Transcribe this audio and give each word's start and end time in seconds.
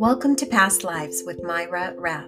Welcome 0.00 0.34
to 0.36 0.46
Past 0.46 0.82
Lives 0.82 1.24
with 1.26 1.42
Mayra 1.42 1.94
Rath. 1.98 2.26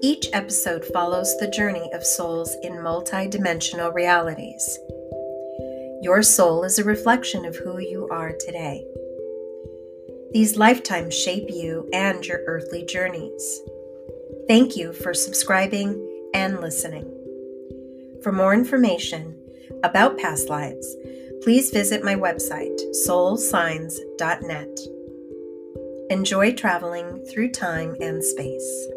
Each 0.00 0.28
episode 0.32 0.84
follows 0.84 1.36
the 1.38 1.50
journey 1.50 1.90
of 1.92 2.06
souls 2.06 2.54
in 2.62 2.74
multidimensional 2.74 3.92
realities. 3.92 4.78
Your 6.02 6.22
soul 6.22 6.62
is 6.62 6.78
a 6.78 6.84
reflection 6.84 7.44
of 7.44 7.56
who 7.56 7.80
you 7.80 8.06
are 8.12 8.30
today. 8.38 8.86
These 10.30 10.56
lifetimes 10.56 11.18
shape 11.18 11.50
you 11.50 11.90
and 11.92 12.24
your 12.24 12.44
earthly 12.46 12.84
journeys. 12.84 13.60
Thank 14.46 14.76
you 14.76 14.92
for 14.92 15.14
subscribing 15.14 16.30
and 16.32 16.60
listening. 16.60 17.10
For 18.22 18.30
more 18.30 18.54
information 18.54 19.36
about 19.82 20.18
past 20.18 20.48
lives, 20.48 20.94
please 21.42 21.72
visit 21.72 22.04
my 22.04 22.14
website, 22.14 22.80
soulsigns.net. 23.04 24.93
Enjoy 26.10 26.52
traveling 26.52 27.24
through 27.24 27.50
time 27.50 27.96
and 27.98 28.22
space. 28.22 28.88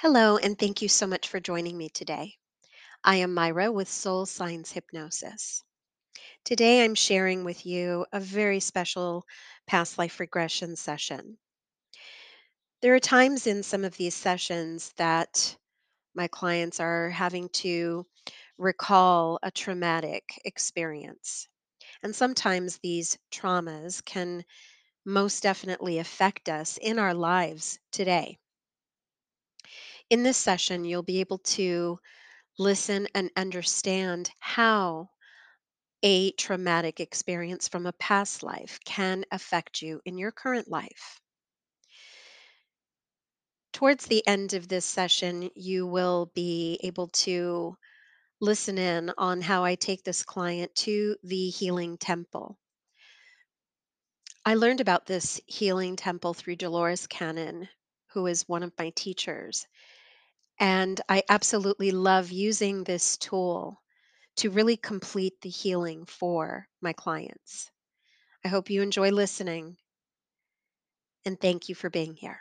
Hello, 0.00 0.38
and 0.38 0.58
thank 0.58 0.82
you 0.82 0.88
so 0.88 1.06
much 1.06 1.28
for 1.28 1.38
joining 1.38 1.78
me 1.78 1.88
today. 1.88 2.34
I 3.04 3.16
am 3.16 3.34
Mayra 3.34 3.72
with 3.72 3.88
Soul 3.88 4.26
Signs 4.26 4.72
Hypnosis. 4.72 5.62
Today 6.44 6.84
I'm 6.84 6.96
sharing 6.96 7.44
with 7.44 7.64
you 7.64 8.04
a 8.12 8.18
very 8.18 8.58
special 8.58 9.24
past 9.68 9.98
life 9.98 10.18
regression 10.18 10.74
session. 10.74 11.38
There 12.82 12.96
are 12.96 13.00
times 13.00 13.46
in 13.46 13.62
some 13.62 13.84
of 13.84 13.96
these 13.96 14.14
sessions 14.14 14.92
that 14.96 15.56
my 16.14 16.26
clients 16.26 16.80
are 16.80 17.10
having 17.10 17.48
to 17.50 18.04
recall 18.58 19.38
a 19.42 19.50
traumatic 19.50 20.40
experience. 20.44 21.48
And 22.02 22.14
sometimes 22.14 22.78
these 22.78 23.18
traumas 23.32 24.04
can 24.04 24.44
most 25.04 25.42
definitely 25.42 25.98
affect 25.98 26.48
us 26.48 26.78
in 26.78 26.98
our 26.98 27.14
lives 27.14 27.78
today. 27.92 28.38
In 30.10 30.22
this 30.22 30.36
session, 30.36 30.84
you'll 30.84 31.02
be 31.02 31.20
able 31.20 31.38
to 31.38 31.98
listen 32.58 33.08
and 33.14 33.30
understand 33.36 34.30
how 34.40 35.10
a 36.02 36.32
traumatic 36.32 37.00
experience 37.00 37.68
from 37.68 37.86
a 37.86 37.92
past 37.94 38.42
life 38.42 38.80
can 38.84 39.24
affect 39.30 39.82
you 39.82 40.00
in 40.04 40.18
your 40.18 40.32
current 40.32 40.68
life. 40.68 41.20
Towards 43.72 44.06
the 44.06 44.26
end 44.26 44.52
of 44.52 44.68
this 44.68 44.84
session, 44.84 45.50
you 45.54 45.86
will 45.86 46.26
be 46.34 46.78
able 46.82 47.08
to 47.08 47.78
listen 48.40 48.78
in 48.78 49.12
on 49.18 49.40
how 49.40 49.64
I 49.64 49.74
take 49.74 50.04
this 50.04 50.22
client 50.22 50.74
to 50.76 51.16
the 51.22 51.50
healing 51.50 51.98
temple. 51.98 52.58
I 54.44 54.54
learned 54.54 54.80
about 54.80 55.06
this 55.06 55.40
healing 55.46 55.96
temple 55.96 56.34
through 56.34 56.56
Dolores 56.56 57.06
Cannon, 57.06 57.68
who 58.06 58.26
is 58.26 58.48
one 58.48 58.62
of 58.62 58.72
my 58.78 58.90
teachers. 58.90 59.66
And 60.58 61.00
I 61.08 61.22
absolutely 61.28 61.90
love 61.90 62.30
using 62.30 62.82
this 62.84 63.16
tool 63.18 63.82
to 64.36 64.50
really 64.50 64.76
complete 64.76 65.40
the 65.40 65.50
healing 65.50 66.04
for 66.06 66.66
my 66.80 66.92
clients. 66.92 67.70
I 68.44 68.48
hope 68.48 68.70
you 68.70 68.82
enjoy 68.82 69.10
listening. 69.10 69.76
And 71.24 71.38
thank 71.40 71.68
you 71.68 71.74
for 71.74 71.90
being 71.90 72.14
here. 72.14 72.40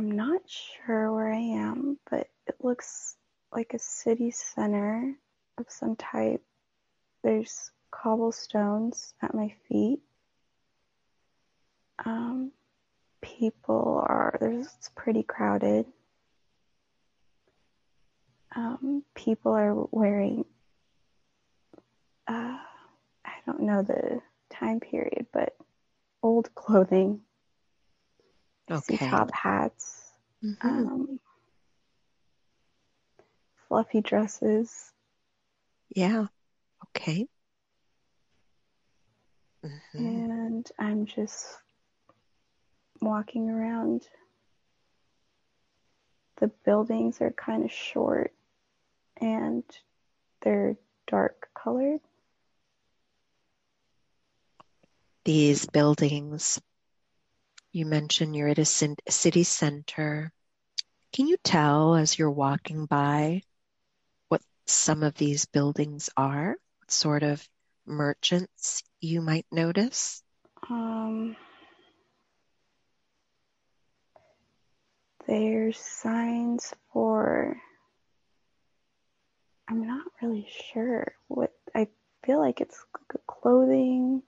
I'm 0.00 0.12
not 0.12 0.40
sure 0.48 1.12
where 1.12 1.30
I 1.30 1.36
am, 1.36 1.98
but 2.10 2.26
it 2.46 2.54
looks 2.60 3.16
like 3.52 3.74
a 3.74 3.78
city 3.78 4.30
center 4.30 5.14
of 5.58 5.66
some 5.68 5.94
type. 5.94 6.40
There's 7.22 7.70
cobblestones 7.90 9.12
at 9.20 9.34
my 9.34 9.52
feet. 9.68 10.00
Um, 12.02 12.50
people 13.20 14.02
are, 14.08 14.38
there's, 14.40 14.68
it's 14.78 14.90
pretty 14.96 15.22
crowded. 15.22 15.84
Um, 18.56 19.04
people 19.14 19.52
are 19.52 19.74
wearing, 19.90 20.46
uh, 22.26 22.56
I 23.22 23.32
don't 23.44 23.64
know 23.64 23.82
the 23.82 24.22
time 24.48 24.80
period, 24.80 25.26
but 25.30 25.54
old 26.22 26.54
clothing. 26.54 27.20
See 28.78 28.96
top 28.98 29.30
hats, 29.32 30.12
Mhm. 30.42 30.56
um, 30.64 31.20
fluffy 33.68 34.00
dresses. 34.00 34.92
Yeah. 35.94 36.26
Okay. 36.88 37.26
Mhm. 39.64 39.78
and 39.94 40.72
I'm 40.78 41.06
just 41.06 41.46
walking 43.00 43.50
around. 43.50 44.06
The 46.36 46.48
buildings 46.64 47.20
are 47.20 47.32
kind 47.32 47.64
of 47.64 47.70
short 47.72 48.32
and 49.20 49.64
they're 50.40 50.76
dark 51.06 51.50
colored. 51.54 52.00
These 55.24 55.66
buildings, 55.66 56.60
you 57.72 57.86
mentioned 57.86 58.34
you're 58.34 58.48
at 58.48 58.58
a 58.58 58.64
city 58.64 59.44
center. 59.44 60.32
Can 61.12 61.26
you 61.26 61.36
tell 61.42 61.94
as 61.94 62.18
you're 62.18 62.30
walking 62.30 62.86
by 62.86 63.42
what 64.28 64.42
some 64.66 65.02
of 65.02 65.14
these 65.14 65.46
buildings 65.46 66.10
are? 66.16 66.56
What 66.78 66.90
sort 66.90 67.22
of 67.22 67.46
merchants 67.86 68.82
you 69.00 69.20
might 69.20 69.46
notice? 69.50 70.22
Um, 70.68 71.36
there's 75.26 75.78
signs 75.78 76.74
for, 76.92 77.56
I'm 79.68 79.86
not 79.86 80.06
really 80.20 80.48
sure 80.72 81.12
what, 81.28 81.52
I 81.74 81.88
feel 82.24 82.40
like 82.40 82.60
it's 82.60 82.84
like 82.94 83.14
a 83.14 83.32
clothing, 83.32 84.22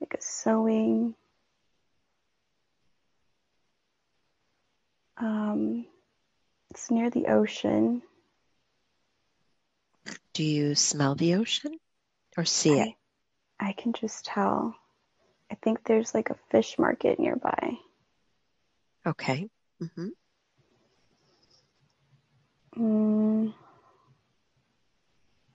like 0.00 0.14
a 0.14 0.22
sewing. 0.22 1.14
Um, 5.20 5.86
it's 6.70 6.90
near 6.90 7.10
the 7.10 7.26
ocean. 7.26 8.02
Do 10.32 10.42
you 10.42 10.74
smell 10.74 11.14
the 11.14 11.34
ocean 11.34 11.78
or 12.36 12.44
see 12.44 12.78
it? 12.78 12.94
I, 13.58 13.68
I 13.68 13.72
can 13.72 13.92
just 13.92 14.24
tell. 14.24 14.74
I 15.50 15.56
think 15.56 15.84
there's 15.84 16.14
like 16.14 16.30
a 16.30 16.38
fish 16.50 16.78
market 16.78 17.18
nearby. 17.18 17.76
Okay. 19.06 19.48
hmm 19.94 20.08
Mm, 22.76 23.52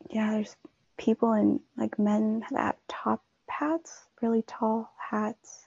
yeah, 0.09 0.31
there's 0.31 0.55
people 0.97 1.31
in 1.33 1.61
like 1.77 1.97
men 1.97 2.43
that 2.51 2.59
have 2.59 2.75
top 2.89 3.23
hats, 3.47 4.03
really 4.21 4.41
tall 4.41 4.91
hats. 4.97 5.65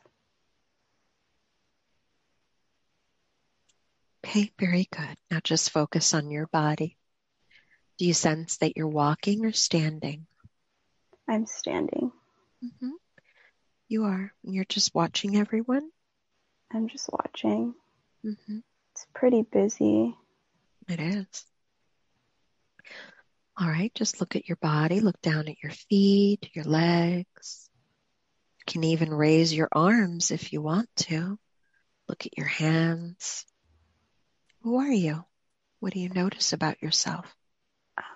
Okay, 4.28 4.52
very 4.58 4.86
good. 4.94 5.16
Now 5.30 5.40
just 5.42 5.70
focus 5.70 6.12
on 6.12 6.30
your 6.30 6.48
body. 6.48 6.98
Do 7.96 8.04
you 8.04 8.12
sense 8.12 8.58
that 8.58 8.76
you're 8.76 8.86
walking 8.86 9.46
or 9.46 9.52
standing? 9.52 10.26
I'm 11.26 11.46
standing. 11.46 12.12
hmm 12.60 12.90
You 13.88 14.04
are. 14.04 14.34
You're 14.42 14.66
just 14.66 14.94
watching 14.94 15.38
everyone? 15.38 15.88
I'm 16.70 16.88
just 16.88 17.08
watching. 17.10 17.74
hmm 18.22 18.58
It's 18.92 19.06
pretty 19.14 19.42
busy. 19.50 20.14
It 20.88 21.00
is. 21.00 21.44
All 23.58 23.68
right, 23.68 23.92
just 23.94 24.20
look 24.20 24.36
at 24.36 24.46
your 24.46 24.58
body, 24.60 25.00
look 25.00 25.20
down 25.22 25.48
at 25.48 25.62
your 25.62 25.72
feet, 25.72 26.50
your 26.52 26.66
legs. 26.66 27.70
You 28.58 28.72
can 28.72 28.84
even 28.84 29.08
raise 29.08 29.54
your 29.54 29.70
arms 29.72 30.30
if 30.30 30.52
you 30.52 30.60
want 30.60 30.90
to. 30.96 31.38
Look 32.08 32.26
at 32.26 32.36
your 32.36 32.46
hands. 32.46 33.46
Who 34.68 34.80
are 34.80 34.92
you? 34.92 35.24
What 35.80 35.94
do 35.94 35.98
you 35.98 36.10
notice 36.10 36.52
about 36.52 36.82
yourself? 36.82 37.34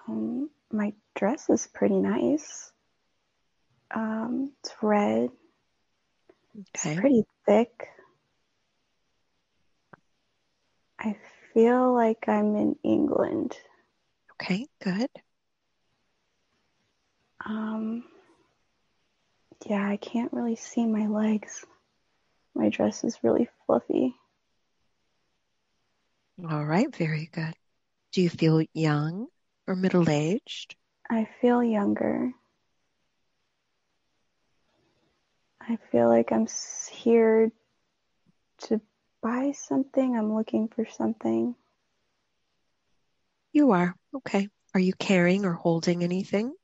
Um, 0.07 0.51
my 0.71 0.93
dress 1.15 1.49
is 1.49 1.67
pretty 1.67 1.97
nice. 1.97 2.71
Um, 3.91 4.53
it's 4.61 4.75
red. 4.83 5.31
Okay. 6.55 6.91
It's 6.91 7.01
pretty 7.01 7.25
thick. 7.47 7.89
I 10.99 11.17
feel 11.55 11.95
like 11.95 12.29
I'm 12.29 12.55
in 12.57 12.77
England. 12.85 13.57
Okay, 14.35 14.67
good. 14.85 15.09
Um, 17.47 18.05
yeah, 19.65 19.89
I 19.89 19.97
can't 19.97 20.35
really 20.35 20.57
see 20.57 20.85
my 20.85 21.07
legs. 21.07 21.65
My 22.55 22.69
dress 22.69 23.05
is 23.05 23.19
really 23.23 23.49
fluffy. 23.65 24.15
All 26.39 26.65
right, 26.65 26.95
very 26.95 27.29
good. 27.33 27.55
Do 28.13 28.23
you 28.23 28.31
feel 28.31 28.63
young 28.73 29.27
or 29.67 29.77
middle 29.77 30.09
aged? 30.09 30.77
I 31.09 31.29
feel 31.41 31.63
younger. 31.63 32.33
I 35.61 35.79
feel 35.91 36.09
like 36.09 36.33
I'm 36.33 36.47
here 36.91 37.53
to 38.63 38.81
buy 39.23 39.53
something. 39.53 40.17
I'm 40.17 40.35
looking 40.35 40.69
for 40.69 40.87
something. 40.87 41.55
You 43.53 43.73
are. 43.73 43.95
Okay. 44.15 44.49
Are 44.75 44.81
you 44.81 44.95
carrying 44.95 45.45
or 45.45 45.53
holding 45.53 46.03
anything? 46.03 46.55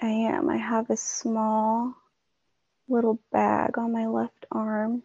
I 0.00 0.08
am. 0.08 0.50
I 0.50 0.56
have 0.56 0.90
a 0.90 0.96
small 0.96 1.94
little 2.88 3.20
bag 3.32 3.78
on 3.78 3.92
my 3.92 4.06
left 4.06 4.46
arm. 4.50 5.02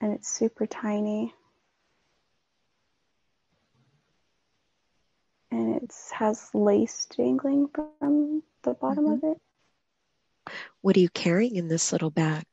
And 0.00 0.12
it's 0.12 0.28
super 0.28 0.66
tiny. 0.66 1.34
And 5.50 5.76
it 5.76 5.92
has 6.12 6.50
lace 6.54 7.06
dangling 7.16 7.68
from 7.68 8.42
the 8.62 8.74
bottom 8.74 9.06
mm-hmm. 9.06 9.26
of 9.26 9.32
it. 9.32 10.52
What 10.82 10.96
are 10.96 11.00
you 11.00 11.08
carrying 11.08 11.56
in 11.56 11.68
this 11.68 11.92
little 11.92 12.10
bag? 12.10 12.44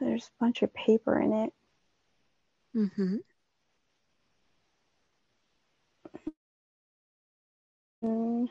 There's 0.00 0.26
a 0.26 0.44
bunch 0.44 0.62
of 0.62 0.74
paper 0.74 1.20
in 1.20 1.32
it. 1.32 1.52
Mm-hmm. 2.76 3.16
Mm, 8.04 8.48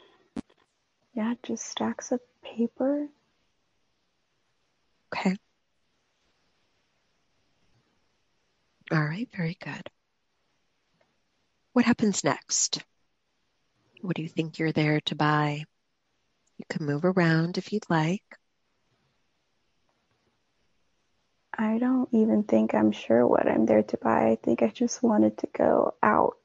yeah, 1.14 1.34
just 1.44 1.66
stacks 1.66 2.12
of 2.12 2.22
paper. 2.42 3.08
Okay. 5.13 5.36
All 8.92 9.04
right, 9.04 9.30
very 9.36 9.57
good. 9.63 9.89
What 11.74 11.86
happens 11.86 12.24
next? 12.24 12.80
What 14.01 14.15
do 14.15 14.21
you 14.21 14.27
think 14.27 14.60
you're 14.60 14.71
there 14.71 15.01
to 15.01 15.15
buy? 15.15 15.63
You 16.57 16.65
can 16.69 16.86
move 16.86 17.06
around 17.06 17.57
if 17.57 17.71
you'd 17.71 17.89
like. 17.89 18.24
I 21.56 21.77
don't 21.77 22.10
even 22.12 22.44
think 22.44 22.74
I'm 22.74 22.92
sure 22.92 23.25
what 23.27 23.48
I'm 23.48 23.65
there 23.65 23.83
to 23.83 23.98
buy. 23.98 24.31
I 24.31 24.38
think 24.42 24.63
I 24.63 24.69
just 24.69 25.04
wanted 25.04 25.38
to 25.39 25.48
go 25.56 25.94
out 26.01 26.38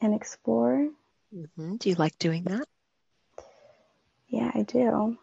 and 0.00 0.14
explore. 0.14 0.88
Mm-hmm. 1.34 1.76
Do 1.76 1.88
you 1.88 1.94
like 1.94 2.18
doing 2.18 2.44
that? 2.44 2.66
Yeah, 4.28 4.50
I 4.54 4.62
do. 4.62 5.16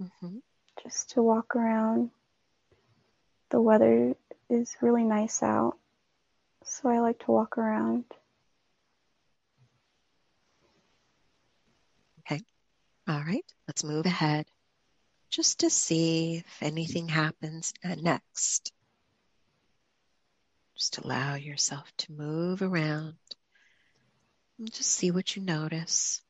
Mm-hmm. 0.00 0.38
Just 0.82 1.10
to 1.10 1.22
walk 1.22 1.54
around. 1.56 2.10
The 3.50 3.60
weather 3.60 4.14
is 4.48 4.76
really 4.80 5.02
nice 5.04 5.42
out, 5.42 5.76
so 6.64 6.88
I 6.88 7.00
like 7.00 7.18
to 7.24 7.32
walk 7.32 7.58
around. 7.58 8.04
Okay. 12.20 12.42
All 13.08 13.20
right. 13.20 13.44
Let's 13.66 13.84
move 13.84 14.06
ahead 14.06 14.46
just 15.30 15.60
to 15.60 15.70
see 15.70 16.36
if 16.38 16.62
anything 16.62 17.08
happens 17.08 17.72
next. 17.84 18.72
Just 20.76 20.98
allow 20.98 21.34
yourself 21.34 21.92
to 21.98 22.12
move 22.12 22.62
around 22.62 23.14
and 24.58 24.72
just 24.72 24.90
see 24.90 25.10
what 25.10 25.36
you 25.36 25.42
notice. 25.42 26.22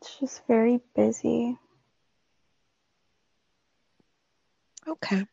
It's 0.00 0.20
just 0.20 0.46
very 0.46 0.78
busy. 0.94 1.58
Okay. 4.86 5.26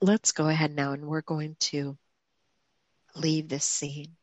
Let's 0.00 0.32
go 0.32 0.48
ahead 0.48 0.74
now 0.74 0.90
and 0.90 1.06
we're 1.06 1.22
going 1.22 1.54
to 1.60 1.96
leave 3.14 3.48
this 3.48 3.64
scene. 3.64 4.16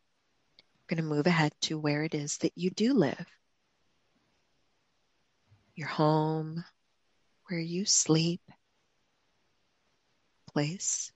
We're 0.59 0.97
going 0.97 1.07
to 1.07 1.15
move 1.15 1.27
ahead 1.27 1.53
to 1.61 1.79
where 1.79 2.03
it 2.03 2.13
is 2.13 2.39
that 2.39 2.51
you 2.57 2.71
do 2.71 2.93
live. 2.93 3.25
Your 5.75 5.87
home, 5.87 6.65
where 7.47 7.59
you 7.59 7.85
sleep, 7.85 8.41
place 10.51 11.13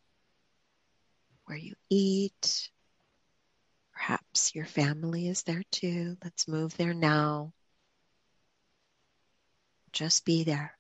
where 1.44 1.58
you 1.58 1.76
eat. 1.90 2.70
Perhaps 3.92 4.56
your 4.56 4.66
family 4.66 5.28
is 5.28 5.44
there 5.44 5.64
too. 5.70 6.16
Let's 6.24 6.48
move 6.48 6.78
there 6.78 6.94
now. 6.94 7.52
Just 9.96 10.26
be 10.26 10.44
there. 10.44 10.78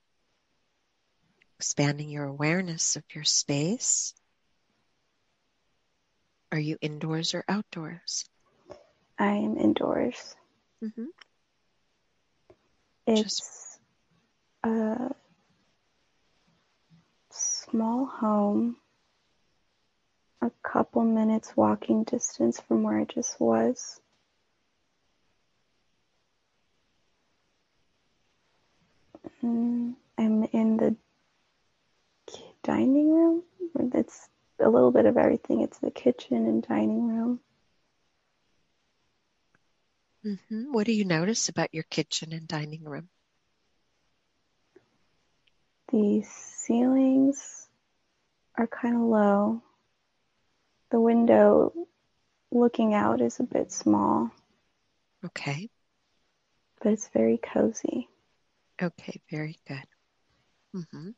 Expanding 1.57 2.09
your 2.09 2.25
awareness 2.25 2.95
of 2.95 3.03
your 3.13 3.23
space 3.23 4.13
are 6.51 6.59
you 6.59 6.77
indoors 6.79 7.33
or 7.33 7.43
outdoors? 7.49 8.23
I 9.19 9.31
am 9.31 9.57
indoors. 9.57 10.35
Mm-hmm. 10.83 11.05
It's 13.07 13.21
Just... 13.21 13.79
a 14.63 15.11
small 17.31 18.05
home, 18.05 18.77
a 20.41 20.51
couple 20.63 21.03
minutes 21.03 21.51
walking 21.57 22.03
distance 22.03 22.61
from 22.61 22.83
where 22.83 22.99
I 22.99 23.03
just 23.03 23.37
was. 23.39 23.99
I'm 29.45 30.43
in 30.51 30.77
the 30.77 30.95
dining 32.63 33.13
room. 33.13 33.43
It's 33.93 34.27
a 34.59 34.67
little 34.67 34.91
bit 34.91 35.05
of 35.05 35.17
everything. 35.17 35.61
It's 35.61 35.77
the 35.79 35.91
kitchen 35.91 36.47
and 36.47 36.63
dining 36.63 37.07
room. 37.07 37.39
Mm-hmm. 40.25 40.73
What 40.73 40.87
do 40.87 40.93
you 40.93 41.05
notice 41.05 41.49
about 41.49 41.73
your 41.73 41.83
kitchen 41.83 42.33
and 42.33 42.47
dining 42.47 42.83
room? 42.83 43.09
The 45.91 46.23
ceilings 46.23 47.67
are 48.57 48.65
kind 48.65 48.95
of 48.95 49.01
low. 49.01 49.61
The 50.89 50.99
window 50.99 51.73
looking 52.51 52.95
out 52.95 53.21
is 53.21 53.39
a 53.39 53.43
bit 53.43 53.71
small. 53.71 54.31
Okay. 55.23 55.69
But 56.81 56.93
it's 56.93 57.09
very 57.09 57.37
cozy. 57.37 58.09
Okay, 58.81 59.21
very 59.31 59.57
good. 59.67 59.83
Mm-hmm. 60.75 61.09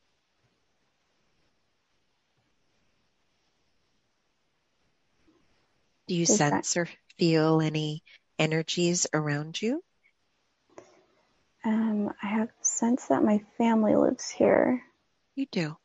Do 6.08 6.16
you 6.16 6.26
sense 6.26 6.74
that... 6.74 6.80
or 6.80 6.90
feel 7.18 7.62
any 7.62 8.04
energies 8.38 9.08
around 9.14 9.62
you? 9.62 9.84
Um, 11.66 12.14
I 12.22 12.28
have 12.28 12.50
a 12.50 12.66
sense 12.66 13.08
that 13.08 13.24
my 13.24 13.42
family 13.58 13.96
lives 13.96 14.30
here. 14.30 14.84
You 15.36 15.48
do. 15.52 15.76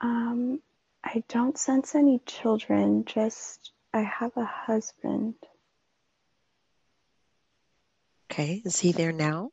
Um, 0.00 0.60
I 1.04 1.22
don't 1.28 1.56
sense 1.56 1.94
any 1.94 2.20
children, 2.26 3.04
just 3.04 3.70
I 3.94 4.00
have 4.00 4.36
a 4.36 4.44
husband. 4.44 5.34
Okay, 8.30 8.62
is 8.64 8.80
he 8.80 8.92
there 8.92 9.12
now? 9.12 9.50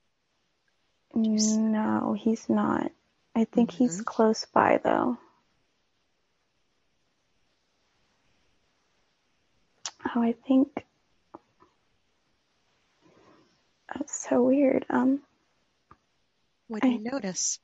No, 1.13 2.15
he's 2.17 2.49
not. 2.49 2.91
I 3.35 3.45
think 3.45 3.71
mm-hmm. 3.71 3.83
he's 3.83 4.01
close 4.01 4.45
by 4.45 4.79
though. 4.83 5.17
Oh, 10.15 10.21
I 10.23 10.33
think 10.47 10.85
that's 13.93 14.27
so 14.29 14.43
weird. 14.43 14.85
Um, 14.89 15.21
what 16.67 16.81
do 16.81 16.87
I, 16.87 16.91
you 16.91 16.99
notice? 16.99 17.59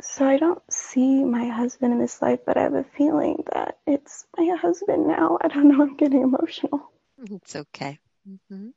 So 0.00 0.26
I 0.26 0.36
don't 0.36 0.62
see 0.70 1.24
my 1.24 1.46
husband 1.46 1.92
in 1.92 1.98
this 1.98 2.20
life, 2.20 2.40
but 2.46 2.56
I 2.56 2.62
have 2.62 2.74
a 2.74 2.84
feeling 2.96 3.44
that 3.52 3.78
it's 3.86 4.26
my 4.36 4.56
husband 4.60 5.06
now. 5.06 5.38
I 5.40 5.48
don't 5.48 5.68
know. 5.68 5.82
I'm 5.82 5.96
getting 5.96 6.22
emotional. 6.22 6.90
It's 7.30 7.56
okay. 7.56 7.98
Mm-hmm. 8.28 8.68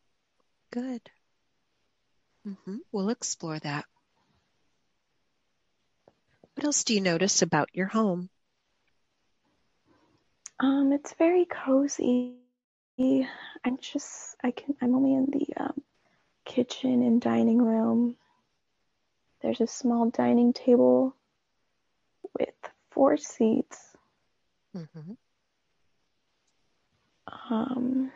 Good. 0.72 1.10
Mm-hmm. 2.48 2.77
We'll 2.92 3.10
explore 3.10 3.60
that. 3.60 3.86
What 6.56 6.66
else 6.66 6.84
do 6.84 6.94
you 6.94 7.01
notice 7.01 7.42
about 7.42 7.70
your 7.74 7.88
home? 7.88 8.30
Um, 10.60 10.92
it's 10.94 11.13
very 11.13 11.46
cozy. 11.46 12.36
I'm 13.00 13.77
just 13.80 14.36
I 14.44 14.51
can 14.51 14.75
I'm 14.82 14.96
only 14.96 15.13
in 15.13 15.25
the 15.25 15.63
um, 15.63 15.82
kitchen 16.46 17.04
and 17.04 17.22
dining 17.22 17.62
room. 17.62 18.16
There's 19.42 19.62
a 19.62 19.68
small 19.68 20.10
dining 20.10 20.54
table 20.54 21.16
with 22.39 22.56
four 22.89 23.18
seats 23.18 23.98
Mm-hmm. 24.75 25.13
Um, 27.50 28.12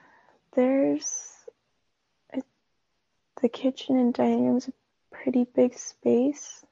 there's 0.56 1.41
the 3.42 3.50
kitchen 3.50 3.98
and 3.98 4.14
dining 4.14 4.46
room 4.46 4.58
is 4.58 4.68
a 4.68 4.74
pretty 5.12 5.46
big 5.56 5.78
space. 5.78 6.64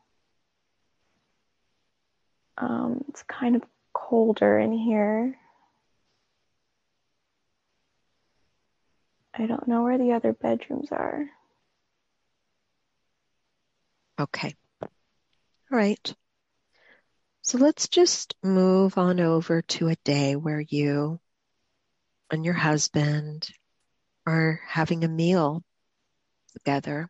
Um, 2.58 3.04
it's 3.10 3.24
kind 3.24 3.56
of 3.56 3.64
colder 3.94 4.60
in 4.60 4.72
here. 4.72 5.38
I 9.34 9.46
don't 9.46 9.68
know 9.68 9.84
where 9.84 9.98
the 9.98 10.14
other 10.14 10.34
bedrooms 10.34 10.90
are. 10.92 11.26
Okay. 14.20 14.54
All 14.82 14.90
right. 15.72 16.14
So 17.42 17.58
let's 17.58 17.88
just 17.88 18.36
move 18.44 18.98
on 18.98 19.20
over 19.20 19.62
to 19.62 19.88
a 19.88 19.96
day 20.04 20.36
where 20.36 20.60
you 20.60 21.20
and 22.30 22.44
your 22.44 22.54
husband 22.54 23.48
are 24.28 24.60
having 24.68 25.04
a 25.04 25.08
meal 25.08 25.64
together. 26.60 27.10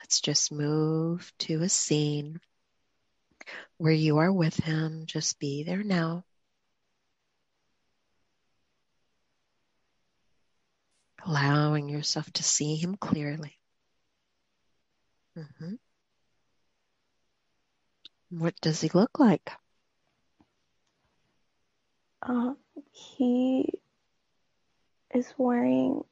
Let's 0.00 0.20
just 0.20 0.52
move 0.52 1.32
to 1.40 1.62
a 1.62 1.68
scene 1.68 2.40
where 3.78 3.92
you 3.92 4.18
are 4.18 4.32
with 4.32 4.56
him. 4.56 5.04
Just 5.06 5.38
be 5.38 5.62
there 5.62 5.82
now. 5.84 6.24
Allowing 11.24 11.88
yourself 11.88 12.30
to 12.32 12.42
see 12.42 12.76
him 12.76 12.96
clearly. 12.96 13.58
Mm-hmm. 15.38 15.74
What 18.30 18.54
does 18.60 18.80
he 18.80 18.90
look 18.92 19.18
like? 19.18 19.52
Um, 22.22 22.56
he 22.92 23.80
is 25.14 25.32
wearing 25.36 26.04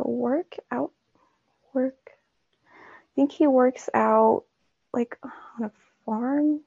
a 0.00 0.08
workout 0.08 0.92
work. 1.72 2.10
I 2.62 3.14
think 3.14 3.32
he 3.32 3.46
works 3.46 3.88
out 3.94 4.44
like 4.92 5.18
on 5.22 5.64
a 5.64 5.70
farm. 6.04 6.60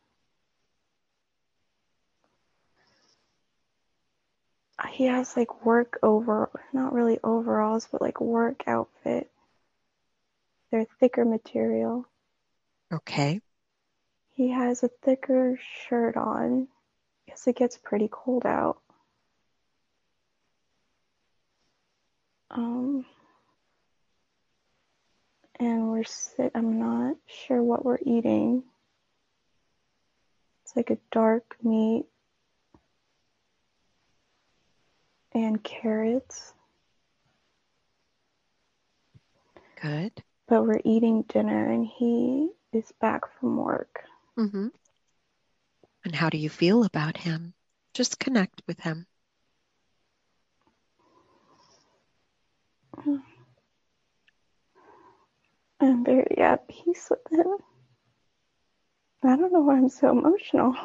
He 4.91 5.05
has 5.05 5.36
like 5.36 5.65
work 5.65 6.00
over, 6.01 6.50
not 6.74 6.93
really 6.93 7.19
overalls, 7.24 7.88
but 7.91 8.01
like 8.01 8.21
work 8.21 8.63
outfit. 8.67 9.29
They're 10.71 10.86
thicker 11.00 11.25
material. 11.25 12.05
Okay. 12.91 13.41
He 14.36 14.51
has 14.51 14.83
a 14.83 14.89
thicker 15.03 15.59
shirt 15.88 16.15
on 16.15 16.67
because 17.25 17.45
it 17.48 17.57
gets 17.57 17.77
pretty 17.77 18.07
cold 18.12 18.45
out. 18.45 18.79
Um, 22.51 23.05
and 25.60 25.89
we're 25.89 26.04
sit. 26.04 26.51
I'm 26.56 26.80
not 26.80 27.18
sure 27.28 27.62
what 27.62 27.84
we're 27.84 28.00
eating. 28.06 28.63
It's 30.63 30.75
like 30.75 30.89
a 30.89 30.98
dark 31.12 31.56
meat 31.63 32.06
and 35.34 35.63
carrots. 35.63 36.54
Good. 39.82 40.24
But 40.48 40.63
we're 40.63 40.82
eating 40.84 41.24
dinner, 41.24 41.72
and 41.72 41.86
he 41.86 42.50
is 42.74 42.92
back 43.00 43.22
from 43.39 43.58
work. 43.58 44.04
Mm-hmm. 44.38 44.68
And 46.06 46.16
how 46.16 46.30
do 46.30 46.38
you 46.38 46.50
feel 46.50 46.84
about 46.84 47.18
him? 47.18 47.54
Just 47.94 48.20
connect 48.20 48.62
with 48.68 48.80
him. 48.80 49.06
I'm 55.81 56.03
very 56.03 56.38
at 56.38 56.67
peace 56.67 57.09
with 57.09 57.31
him. 57.31 57.57
I 59.24 59.36
don't 59.36 59.51
know 59.51 59.62
why 59.62 59.77
I'm 59.77 59.89
so 59.89 60.09
emotional. 60.12 60.75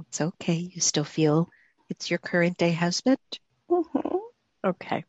It's 0.00 0.20
okay. 0.20 0.54
You 0.54 0.80
still 0.80 1.04
feel 1.04 1.48
it's 1.88 2.10
your 2.10 2.18
current 2.18 2.56
day 2.56 2.72
husband? 2.72 3.18
hmm 3.68 4.16
Okay. 4.64 5.04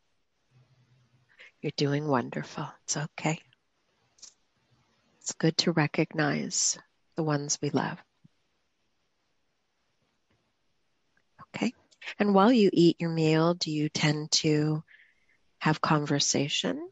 You're 1.60 1.72
doing 1.76 2.06
wonderful. 2.08 2.66
It's 2.84 2.96
okay. 2.96 3.38
It's 5.20 5.32
good 5.32 5.56
to 5.58 5.72
recognize 5.72 6.78
the 7.16 7.22
ones 7.22 7.58
we 7.62 7.70
love. 7.70 7.98
Okay. 11.54 11.72
And 12.18 12.34
while 12.34 12.52
you 12.52 12.70
eat 12.72 12.96
your 12.98 13.10
meal, 13.10 13.54
do 13.54 13.70
you 13.70 13.88
tend 13.88 14.32
to 14.32 14.82
have 15.58 15.80
conversation? 15.80 16.88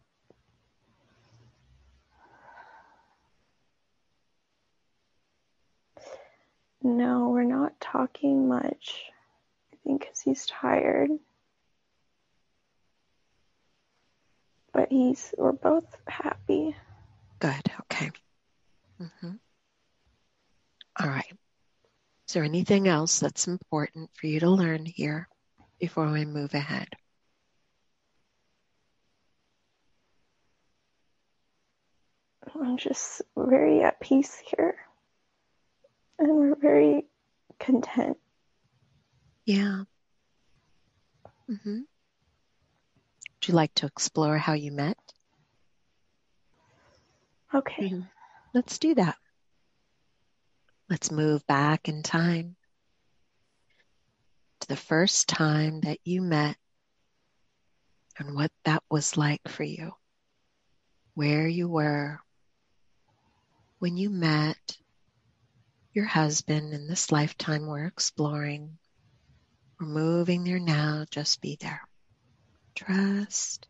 No, 6.82 7.28
we're 7.28 7.44
not 7.44 7.78
talking 7.80 8.48
much. 8.48 9.02
I 9.72 9.76
think 9.84 10.00
because 10.00 10.20
he's 10.20 10.46
tired. 10.46 11.10
But 14.72 14.88
he's, 14.90 15.34
we're 15.36 15.52
both 15.52 15.84
happy. 16.06 16.74
Good. 17.40 17.62
Okay. 17.92 18.10
hmm 18.98 19.30
All 21.00 21.08
right. 21.08 21.32
Is 22.28 22.34
there 22.34 22.44
anything 22.44 22.86
else 22.88 23.18
that's 23.18 23.48
important 23.48 24.10
for 24.14 24.26
you 24.26 24.40
to 24.40 24.50
learn 24.50 24.86
here 24.86 25.28
before 25.80 26.10
we 26.10 26.24
move 26.24 26.54
ahead? 26.54 26.88
I'm 32.54 32.76
just 32.76 33.22
very 33.36 33.82
at 33.82 34.00
peace 34.00 34.40
here. 34.46 34.76
And 36.20 36.36
we're 36.36 36.54
very 36.54 37.06
content. 37.58 38.18
Yeah. 39.46 39.84
hmm 41.48 41.54
Would 41.64 43.48
you 43.48 43.54
like 43.54 43.74
to 43.76 43.86
explore 43.86 44.38
how 44.38 44.52
you 44.52 44.70
met? 44.70 44.98
Okay. 47.54 47.90
Mhm. 47.90 48.08
Let's 48.54 48.78
do 48.78 48.94
that. 48.96 49.16
Let's 50.90 51.10
move 51.10 51.46
back 51.46 51.88
in 51.88 52.02
time 52.02 52.56
to 54.60 54.68
the 54.68 54.76
first 54.76 55.28
time 55.28 55.80
that 55.80 55.98
you 56.04 56.20
met 56.20 56.56
and 58.18 58.34
what 58.34 58.52
that 58.64 58.82
was 58.90 59.16
like 59.16 59.48
for 59.48 59.62
you, 59.62 59.92
where 61.14 61.48
you 61.48 61.68
were 61.68 62.20
when 63.78 63.96
you 63.96 64.10
met 64.10 64.79
your 65.92 66.06
husband 66.06 66.72
in 66.72 66.86
this 66.86 67.10
lifetime 67.10 67.66
we're 67.66 67.86
exploring. 67.86 68.78
We're 69.78 69.86
moving 69.86 70.44
there 70.44 70.58
now, 70.58 71.04
just 71.10 71.40
be 71.40 71.56
there. 71.60 71.82
Trust. 72.74 73.66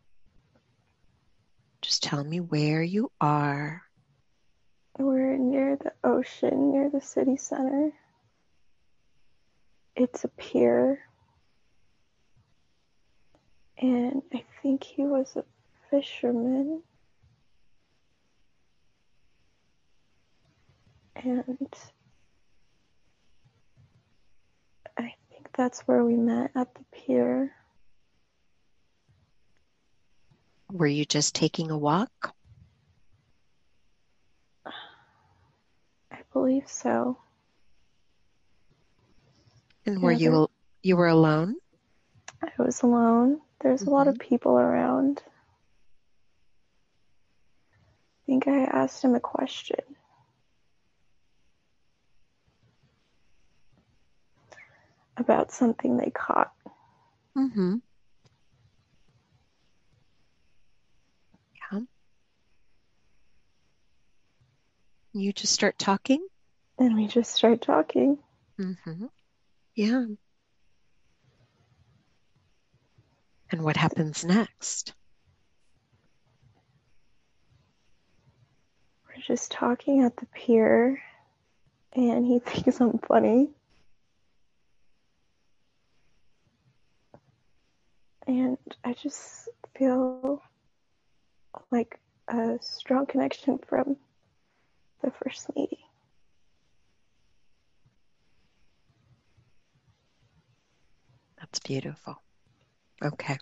Just 1.81 2.03
tell 2.03 2.23
me 2.23 2.39
where 2.39 2.83
you 2.83 3.11
are. 3.19 3.81
We're 4.99 5.37
near 5.37 5.77
the 5.77 5.93
ocean, 6.03 6.71
near 6.73 6.89
the 6.89 7.01
city 7.01 7.37
center. 7.37 7.91
It's 9.95 10.23
a 10.23 10.27
pier. 10.27 10.99
And 13.77 14.21
I 14.33 14.43
think 14.61 14.83
he 14.83 15.03
was 15.03 15.35
a 15.35 15.43
fisherman. 15.89 16.83
And 21.15 21.67
I 24.97 25.13
think 25.29 25.40
that's 25.53 25.81
where 25.81 26.03
we 26.03 26.15
met 26.15 26.51
at 26.55 26.73
the 26.75 26.83
pier. 26.91 27.53
Were 30.71 30.87
you 30.87 31.05
just 31.05 31.35
taking 31.35 31.69
a 31.69 31.77
walk? 31.77 32.33
I 34.65 36.19
believe 36.31 36.67
so. 36.67 37.17
And 39.85 40.01
were 40.01 40.11
Yeah, 40.11 40.29
you 40.29 40.47
you 40.83 40.95
were 40.95 41.07
alone? 41.07 41.55
I 42.41 42.49
was 42.57 42.81
alone. 42.81 43.41
There's 43.61 43.83
a 43.83 43.89
lot 43.89 44.07
of 44.07 44.15
mm-hmm. 44.15 44.29
people 44.29 44.57
around. 44.57 45.21
I 47.73 48.25
think 48.25 48.47
I 48.47 48.63
asked 48.63 49.03
him 49.03 49.15
a 49.15 49.19
question. 49.19 49.79
About 55.17 55.51
something 55.51 55.97
they 55.97 56.09
caught. 56.09 56.51
Mm-hmm. 57.37 57.75
Yeah. 61.71 61.79
You 65.13 65.33
just 65.33 65.53
start 65.53 65.77
talking? 65.77 66.25
And 66.79 66.95
we 66.95 67.07
just 67.07 67.33
start 67.33 67.61
talking. 67.61 68.17
Mm-hmm. 68.59 69.05
Yeah. 69.75 70.05
And 73.51 73.63
what 73.63 73.75
happens 73.77 74.23
next? 74.23 74.93
We're 79.07 79.21
just 79.21 79.51
talking 79.51 80.03
at 80.03 80.15
the 80.15 80.25
pier, 80.27 81.01
and 81.93 82.25
he 82.25 82.39
thinks 82.45 82.79
I'm 82.79 82.97
funny. 82.99 83.49
And 88.27 88.57
I 88.83 88.93
just 88.93 89.49
feel 89.77 90.41
like 91.71 91.99
a 92.27 92.57
strong 92.61 93.05
connection 93.05 93.59
from 93.67 93.97
the 95.03 95.11
first 95.11 95.53
meeting. 95.55 95.79
That's 101.39 101.59
beautiful. 101.59 102.21
Okay. 103.03 103.37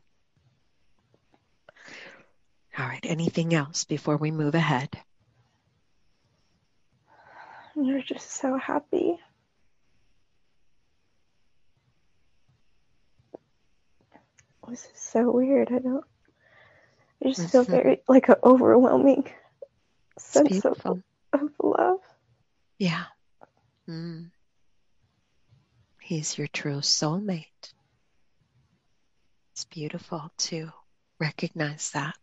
All 2.77 2.88
right. 2.88 3.05
Anything 3.05 3.53
else 3.53 3.83
before 3.83 4.15
we 4.17 4.31
move 4.31 4.55
ahead? 4.55 4.89
We're 7.75 8.01
just 8.01 8.31
so 8.31 8.57
happy. 8.57 9.19
This 14.69 14.85
is 14.85 14.99
so 14.99 15.31
weird. 15.31 15.69
I 15.71 15.79
don't. 15.79 16.05
I 17.23 17.29
just 17.29 17.51
feel 17.51 17.65
Mhm. 17.65 17.71
very 17.71 18.01
like 18.07 18.29
an 18.29 18.35
overwhelming 18.43 19.29
sense 20.17 20.63
of, 20.63 21.03
of 21.33 21.49
love. 21.61 21.99
Yeah. 22.77 23.05
Mm. 23.88 24.31
He's 26.01 26.38
your 26.38 26.47
true 26.47 26.81
soulmate. 26.81 27.73
It's 29.53 29.65
beautiful 29.65 30.31
to 30.38 30.71
recognize 31.19 31.91
that. 31.91 32.15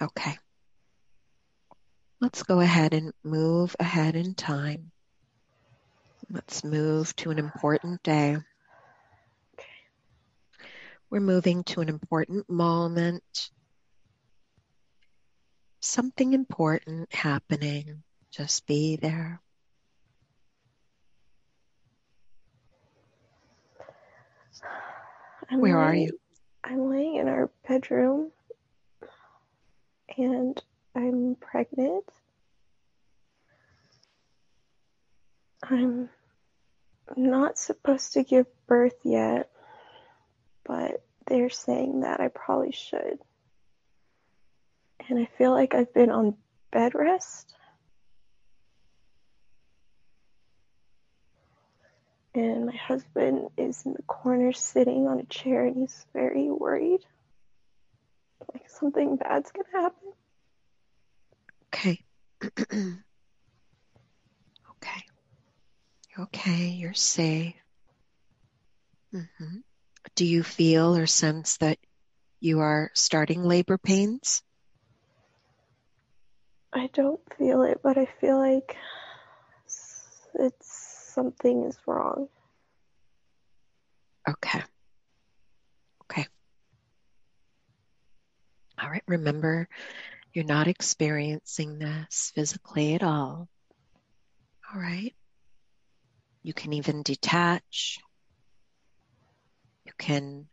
Okay. 0.00 0.38
Let's 2.20 2.44
go 2.44 2.60
ahead 2.60 2.94
and 2.94 3.12
move 3.24 3.74
ahead 3.80 4.14
in 4.14 4.34
time. 4.34 4.92
Let's 6.30 6.64
move 6.64 7.14
to 7.16 7.30
an 7.30 7.38
important 7.38 8.02
day. 8.02 8.38
We're 11.12 11.20
moving 11.20 11.62
to 11.64 11.82
an 11.82 11.90
important 11.90 12.48
moment. 12.48 13.50
Something 15.82 16.32
important 16.32 17.14
happening. 17.14 18.02
Just 18.30 18.66
be 18.66 18.96
there. 18.96 19.38
I'm 25.50 25.60
Where 25.60 25.76
are 25.76 25.94
you? 25.94 26.18
I'm 26.64 26.88
laying 26.88 27.16
in 27.16 27.28
our 27.28 27.50
bedroom 27.68 28.32
and 30.16 30.62
I'm 30.96 31.36
pregnant. 31.38 32.04
I'm 35.62 36.08
not 37.14 37.58
supposed 37.58 38.14
to 38.14 38.22
give 38.22 38.46
birth 38.66 38.96
yet, 39.04 39.50
but 40.64 41.02
they're 41.26 41.50
saying 41.50 42.00
that 42.00 42.20
I 42.20 42.28
probably 42.28 42.72
should. 42.72 43.18
And 45.08 45.18
I 45.18 45.28
feel 45.38 45.50
like 45.50 45.74
I've 45.74 45.92
been 45.92 46.10
on 46.10 46.36
bed 46.70 46.94
rest. 46.94 47.54
And 52.34 52.66
my 52.66 52.76
husband 52.76 53.48
is 53.58 53.84
in 53.84 53.92
the 53.92 54.02
corner 54.04 54.52
sitting 54.52 55.06
on 55.06 55.20
a 55.20 55.24
chair 55.24 55.66
and 55.66 55.76
he's 55.76 56.06
very 56.14 56.50
worried. 56.50 57.00
Like 58.52 58.70
something 58.70 59.16
bad's 59.16 59.52
gonna 59.52 59.68
happen. 59.84 60.12
Okay. 61.74 62.04
okay. 64.70 65.02
You're 66.10 66.24
okay. 66.26 66.68
You're 66.68 66.94
safe. 66.94 67.54
hmm 69.12 69.58
Do 70.14 70.26
you 70.26 70.42
feel 70.42 70.96
or 70.96 71.06
sense 71.06 71.56
that 71.58 71.78
you 72.40 72.60
are 72.60 72.90
starting 72.94 73.42
labor 73.42 73.78
pains? 73.78 74.42
I 76.72 76.88
don't 76.92 77.20
feel 77.38 77.62
it, 77.62 77.80
but 77.82 77.98
I 77.98 78.06
feel 78.20 78.38
like 78.38 78.76
it's 80.34 81.12
something 81.14 81.64
is 81.64 81.78
wrong. 81.86 82.28
Okay. 84.28 84.62
Okay. 86.04 86.26
All 88.80 88.90
right. 88.90 89.02
Remember, 89.06 89.68
you're 90.34 90.44
not 90.44 90.68
experiencing 90.68 91.78
this 91.78 92.32
physically 92.34 92.94
at 92.94 93.02
all. 93.02 93.48
All 94.72 94.80
right. 94.80 95.14
You 96.42 96.54
can 96.54 96.72
even 96.72 97.02
detach. 97.02 97.98
You 99.92 100.06
can 100.06 100.48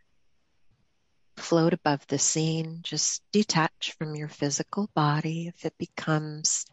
float 1.38 1.74
above 1.74 2.06
the 2.08 2.20
scene. 2.20 2.82
Just 2.84 3.22
detach 3.32 3.96
from 3.98 4.16
your 4.16 4.28
physical 4.28 4.90
body. 4.94 5.48
If 5.48 5.66
it 5.66 5.74
becomes 5.78 6.66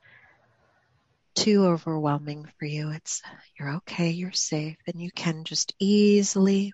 too 1.36 1.66
overwhelming 1.66 2.50
for 2.58 2.64
you, 2.64 2.90
it's 2.90 3.22
you're 3.58 3.76
okay, 3.76 4.10
you're 4.10 4.32
safe, 4.32 4.78
and 4.86 5.00
you 5.00 5.10
can 5.12 5.44
just 5.44 5.74
easily 5.78 6.72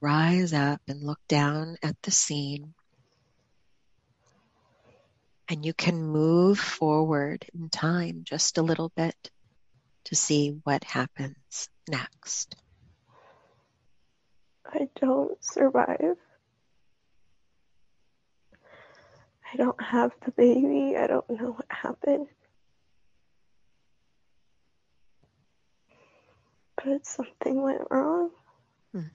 rise 0.00 0.52
up 0.52 0.80
and 0.88 1.02
look 1.02 1.20
down 1.28 1.76
at 1.82 1.96
the 2.02 2.10
scene. 2.10 2.74
And 5.48 5.64
you 5.64 5.74
can 5.74 6.02
move 6.02 6.58
forward 6.58 7.46
in 7.54 7.70
time 7.70 8.22
just 8.24 8.58
a 8.58 8.62
little 8.62 8.90
bit 8.96 9.30
to 10.06 10.14
see 10.14 10.58
what 10.64 10.84
happens 10.84 11.68
next. 11.88 12.56
I 14.68 14.88
don't 15.00 15.42
survive. 15.42 16.16
I 19.52 19.56
don't 19.56 19.80
have 19.82 20.12
the 20.24 20.30
baby. 20.32 20.96
I 20.96 21.06
don't 21.06 21.28
know 21.30 21.52
what 21.52 21.66
happened. 21.70 22.26
But 26.76 27.06
something 27.06 27.60
went 27.60 27.82
wrong. 27.90 28.30
hmm 28.92 29.06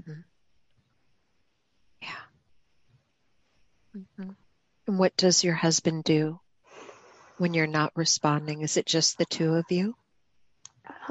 Yeah. 2.02 2.10
hmm 4.18 4.32
And 4.88 5.00
what 5.00 5.16
does 5.16 5.44
your 5.44 5.54
husband 5.54 6.04
do 6.04 6.40
when 7.38 7.54
you're 7.54 7.68
not 7.68 7.94
responding? 7.96 8.62
Is 8.62 8.78
it 8.78 8.86
just 8.86 9.18
the 9.18 9.26
two 9.26 9.54
of 9.54 9.66
you? 9.70 9.96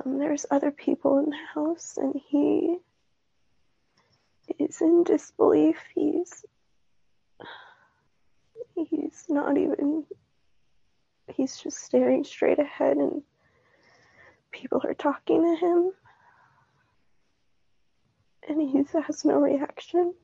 Um, 0.05 0.19
there's 0.19 0.47
other 0.51 0.71
people 0.71 1.19
in 1.19 1.31
the 1.31 1.37
house, 1.55 1.97
and 1.97 2.15
he 2.29 2.79
is 4.63 4.81
in 4.81 5.05
disbelief. 5.05 5.79
He's 5.95 6.45
he's 8.75 9.27
not 9.29 9.59
even. 9.59 10.05
He's 11.29 11.57
just 11.59 11.79
staring 11.79 12.25
straight 12.25 12.59
ahead, 12.59 12.97
and 12.97 13.23
people 14.53 14.81
are 14.85 14.95
talking 14.95 15.43
to 15.43 15.57
him, 15.67 15.93
and 18.49 18.61
he 18.63 18.79
has 19.07 19.25
no 19.25 19.39
reaction. 19.39 20.15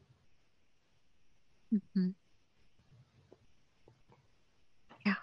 hmm 1.71 2.11
Yeah. 5.07 5.17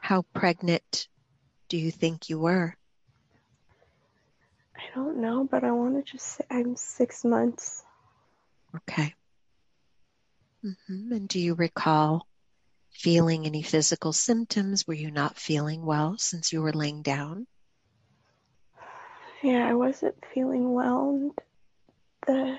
How 0.00 0.22
pregnant 0.34 1.08
do 1.68 1.76
you 1.76 1.90
think 1.90 2.30
you 2.30 2.38
were? 2.40 2.77
I 4.98 5.00
don't 5.00 5.20
know, 5.20 5.46
but 5.48 5.62
I 5.62 5.70
want 5.70 5.94
to 5.94 6.12
just 6.12 6.26
say 6.26 6.44
I'm 6.50 6.74
six 6.74 7.24
months. 7.24 7.84
Okay. 8.74 9.14
hmm 10.60 11.12
And 11.12 11.28
do 11.28 11.38
you 11.38 11.54
recall 11.54 12.26
feeling 12.90 13.46
any 13.46 13.62
physical 13.62 14.12
symptoms? 14.12 14.88
Were 14.88 14.94
you 14.94 15.12
not 15.12 15.38
feeling 15.38 15.86
well 15.86 16.16
since 16.18 16.52
you 16.52 16.62
were 16.62 16.72
laying 16.72 17.02
down? 17.02 17.46
Yeah, 19.40 19.68
I 19.68 19.74
wasn't 19.74 20.16
feeling 20.34 20.72
well. 20.72 21.10
And 21.10 21.32
the 22.26 22.58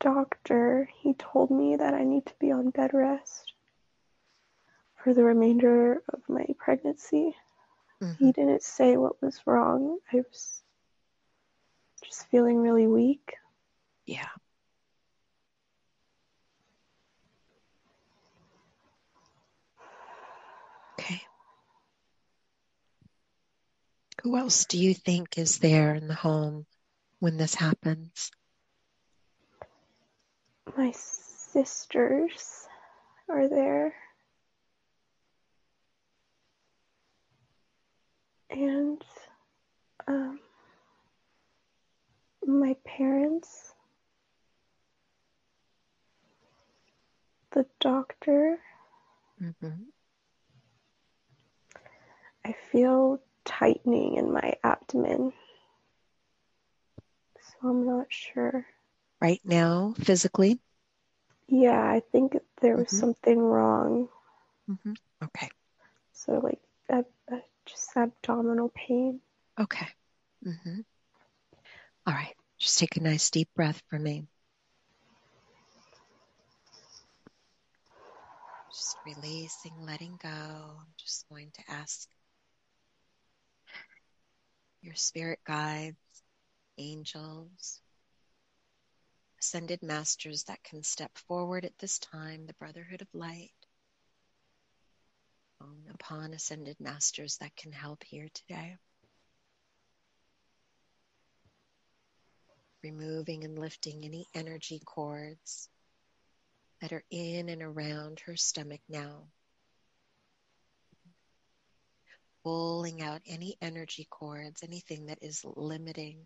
doctor, 0.00 0.90
he 0.98 1.14
told 1.14 1.52
me 1.52 1.76
that 1.76 1.94
I 1.94 2.02
need 2.02 2.26
to 2.26 2.34
be 2.40 2.50
on 2.50 2.70
bed 2.70 2.90
rest 2.92 3.52
for 4.96 5.14
the 5.14 5.22
remainder 5.22 6.02
of 6.12 6.28
my 6.28 6.44
pregnancy. 6.58 7.36
Mhm. 8.02 8.16
He 8.18 8.32
didn't 8.32 8.64
say 8.64 8.96
what 8.96 9.22
was 9.22 9.40
wrong. 9.46 10.00
I 10.12 10.16
was 10.16 10.64
just 12.04 12.28
feeling 12.30 12.58
really 12.58 12.86
weak. 12.86 13.34
Yeah. 14.06 14.28
Okay. 20.98 21.22
Who 24.22 24.36
else 24.36 24.64
do 24.64 24.78
you 24.78 24.94
think 24.94 25.38
is 25.38 25.58
there 25.58 25.94
in 25.94 26.08
the 26.08 26.14
home 26.14 26.66
when 27.20 27.36
this 27.36 27.54
happens? 27.54 28.30
My 30.76 30.92
sisters 30.92 32.66
are 33.28 33.48
there. 33.48 33.94
And 38.50 39.04
um, 40.06 40.40
my 42.46 42.76
parents, 42.84 43.74
the 47.52 47.66
doctor. 47.80 48.58
Mm-hmm. 49.42 49.82
I 52.44 52.54
feel 52.70 53.20
tightening 53.44 54.16
in 54.16 54.32
my 54.32 54.54
abdomen. 54.62 55.32
So 57.40 57.68
I'm 57.68 57.86
not 57.86 58.06
sure. 58.10 58.64
Right 59.20 59.40
now, 59.44 59.94
physically? 59.98 60.60
Yeah, 61.48 61.80
I 61.80 62.00
think 62.12 62.36
there 62.60 62.76
was 62.76 62.88
Mhm. 62.88 63.00
something 63.00 63.38
wrong. 63.38 64.08
Mm-hmm. 64.68 64.94
Okay. 65.24 65.48
So, 66.12 66.38
like, 66.38 66.60
ab- 66.88 67.06
uh, 67.30 67.40
just 67.66 67.96
abdominal 67.96 68.70
pain. 68.74 69.20
Okay. 69.58 69.86
Mm-hmm. 70.44 70.80
All 72.06 72.14
right. 72.14 72.34
Just 72.58 72.78
take 72.78 72.96
a 72.96 73.02
nice 73.02 73.30
deep 73.30 73.48
breath 73.56 73.82
for 73.88 73.98
me. 73.98 74.26
Just 78.70 78.96
releasing, 79.04 79.84
letting 79.84 80.16
go. 80.22 80.28
I'm 80.28 80.94
just 80.98 81.28
going 81.28 81.50
to 81.54 81.62
ask 81.68 82.08
your 84.82 84.94
spirit 84.94 85.40
guides, 85.44 85.96
angels, 86.78 87.80
ascended 89.40 89.82
masters 89.82 90.44
that 90.44 90.62
can 90.62 90.84
step 90.84 91.10
forward 91.26 91.64
at 91.64 91.76
this 91.78 91.98
time, 91.98 92.46
the 92.46 92.54
Brotherhood 92.54 93.02
of 93.02 93.08
Light. 93.12 93.50
Um, 95.60 95.84
upon 95.92 96.34
ascended 96.34 96.76
masters 96.78 97.38
that 97.38 97.56
can 97.56 97.72
help 97.72 98.04
here 98.04 98.28
today. 98.32 98.76
Removing 102.86 103.42
and 103.42 103.58
lifting 103.58 104.04
any 104.04 104.28
energy 104.32 104.80
cords 104.84 105.68
that 106.80 106.92
are 106.92 107.02
in 107.10 107.48
and 107.48 107.60
around 107.60 108.20
her 108.20 108.36
stomach 108.36 108.80
now. 108.88 109.24
Pulling 112.44 113.02
out 113.02 113.22
any 113.26 113.56
energy 113.60 114.06
cords, 114.08 114.62
anything 114.62 115.06
that 115.06 115.18
is 115.20 115.44
limiting 115.44 116.18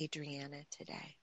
Adriana 0.00 0.62
today. 0.78 1.16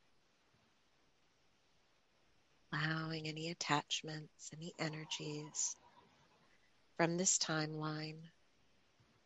Allowing 2.73 3.25
any 3.25 3.51
attachments, 3.51 4.51
any 4.53 4.73
energies 4.77 5.77
from 6.97 7.15
this 7.15 7.37
timeline, 7.37 8.19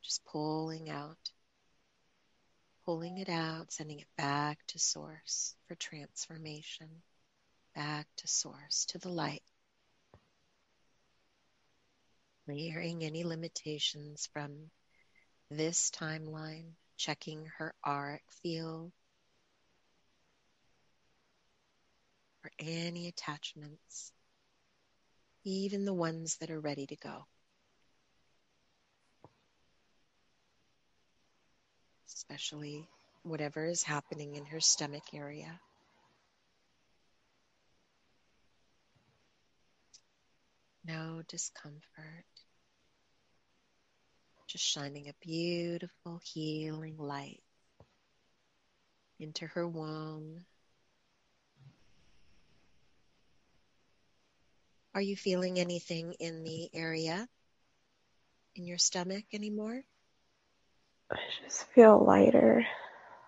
just 0.04 0.24
pulling 0.26 0.92
out, 0.92 1.32
pulling 2.86 3.18
it 3.18 3.30
out, 3.30 3.72
sending 3.72 4.00
it 4.00 4.08
back 4.18 4.60
to 4.68 4.80
source 4.80 5.56
for 5.68 5.76
transformation, 5.76 6.90
back 7.76 8.08
to 8.18 8.28
source, 8.28 8.86
to 8.90 8.98
the 8.98 9.10
light. 9.10 9.44
Clearing 12.46 13.04
any 13.04 13.24
limitations 13.24 14.28
from 14.34 14.70
this 15.50 15.92
timeline, 15.92 16.74
checking 16.98 17.46
her 17.58 17.74
auric 17.86 18.24
field 18.42 18.92
for 22.42 22.52
any 22.60 23.08
attachments, 23.08 24.12
even 25.46 25.86
the 25.86 25.94
ones 25.94 26.38
that 26.38 26.52
are 26.52 26.60
ready 26.60 26.86
to 26.88 26.96
go. 26.98 27.26
Especially 32.30 32.88
whatever 33.24 33.66
is 33.66 33.84
happening 33.84 34.36
in 34.36 34.46
her 34.46 34.60
stomach 34.60 35.04
area. 35.14 35.60
No 40.86 41.22
discomfort. 41.28 42.26
Just 44.48 44.66
shining 44.66 45.08
a 45.08 45.26
beautiful 45.26 46.20
healing 46.24 46.98
light 46.98 47.42
into 49.20 49.48
her 49.48 49.68
womb. 49.68 50.46
Are 54.94 55.02
you 55.02 55.16
feeling 55.16 55.60
anything 55.60 56.14
in 56.20 56.44
the 56.44 56.70
area 56.74 57.28
in 58.56 58.66
your 58.66 58.78
stomach 58.78 59.24
anymore? 59.34 59.84
I 61.12 61.18
just 61.44 61.66
feel 61.74 62.04
lighter. 62.04 62.66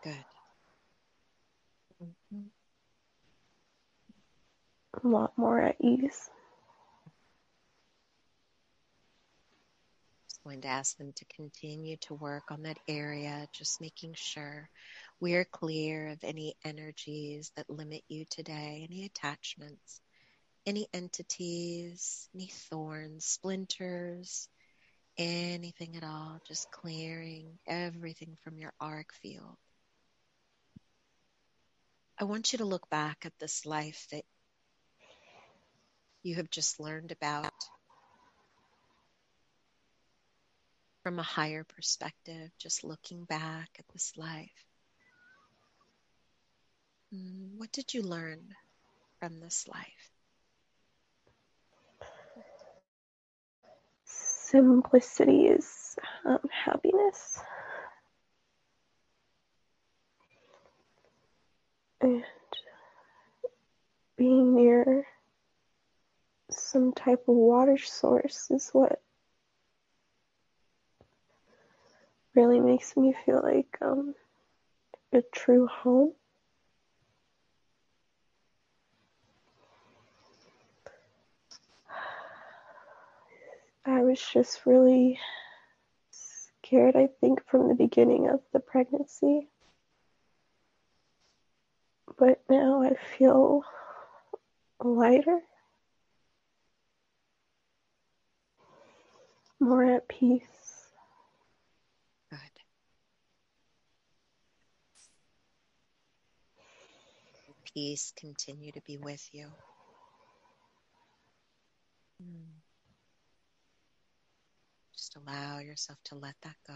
Good. 0.04 0.26
Mhm. 2.02 2.50
a 5.04 5.08
lot 5.08 5.38
more 5.38 5.62
at 5.62 5.76
ease. 5.82 6.30
Just 10.30 10.44
going 10.44 10.62
to 10.62 10.68
ask 10.68 10.98
them 10.98 11.14
to 11.14 11.26
continue 11.26 11.98
to 11.98 12.14
work 12.14 12.52
on 12.52 12.64
that 12.64 12.80
area, 12.88 13.48
just 13.54 13.82
making 13.82 14.14
sure 14.16 14.70
we're 15.20 15.46
clear 15.46 16.08
of 16.08 16.24
any 16.24 16.56
energies 16.64 17.52
that 17.56 17.70
limit 17.70 18.04
you 18.08 18.26
today, 18.30 18.86
any 18.90 19.06
attachments, 19.06 20.02
any 20.66 20.88
entities, 20.94 22.30
any 22.34 22.48
thorns, 22.48 23.26
splinters, 23.26 24.50
anything 25.18 25.96
at 25.98 26.04
all, 26.04 26.40
just 26.48 26.72
clearing 26.72 27.60
everything 27.68 28.38
from 28.44 28.58
your 28.60 28.74
auric 28.82 29.14
field. 29.14 29.58
I 32.20 32.26
want 32.26 32.52
you 32.52 32.58
to 32.60 32.66
look 32.66 32.90
back 32.90 33.26
at 33.26 33.38
this 33.40 33.66
life 33.66 34.08
that 34.12 34.24
you 36.24 36.36
have 36.36 36.50
just 36.50 36.80
learned 36.80 37.12
about 37.12 37.54
from 41.04 41.20
a 41.20 41.24
higher 41.24 41.64
perspective, 41.64 42.52
just 42.58 42.84
looking 42.84 43.24
back 43.26 43.70
at 43.80 43.88
this 43.94 44.12
life. 44.18 44.66
Mm, 47.14 47.58
What 47.58 47.72
did 47.72 47.94
you 47.94 48.04
learn 48.04 48.56
from 49.20 49.40
this 49.40 49.68
life? 49.68 50.15
Simplicity 54.46 55.48
is 55.48 55.96
um, 56.24 56.38
happiness. 56.52 57.40
And 62.00 62.24
being 64.18 64.54
near 64.56 65.08
some 66.52 66.94
type 66.94 67.24
of 67.28 67.34
water 67.36 67.80
source 67.80 68.52
is 68.52 68.70
what 68.72 69.02
really 72.36 72.60
makes 72.60 72.96
me 72.96 73.16
feel 73.26 73.42
like 73.42 73.80
um, 73.82 74.14
a 75.12 75.24
true 75.34 75.66
home. 75.66 76.14
I 83.86 84.02
was 84.02 84.20
just 84.20 84.66
really 84.66 85.20
scared, 86.12 86.96
I 86.96 87.08
think, 87.22 87.46
from 87.48 87.68
the 87.68 87.76
beginning 87.76 88.30
of 88.30 88.42
the 88.52 88.60
pregnancy. 88.60 89.48
But 92.18 92.42
now 92.50 92.82
I 92.84 92.96
feel 92.96 93.64
lighter, 94.84 95.42
more 99.60 99.84
at 99.86 100.08
peace. 100.08 100.90
Good. 102.30 102.40
Peace 107.74 108.14
continue 108.16 108.72
to 108.72 108.82
be 108.82 108.98
with 108.98 109.28
you. 109.34 109.48
Mm. 112.22 112.65
Just 115.06 115.18
allow 115.18 115.60
yourself 115.60 116.00
to 116.06 116.16
let 116.16 116.34
that 116.42 116.56
go. 116.66 116.74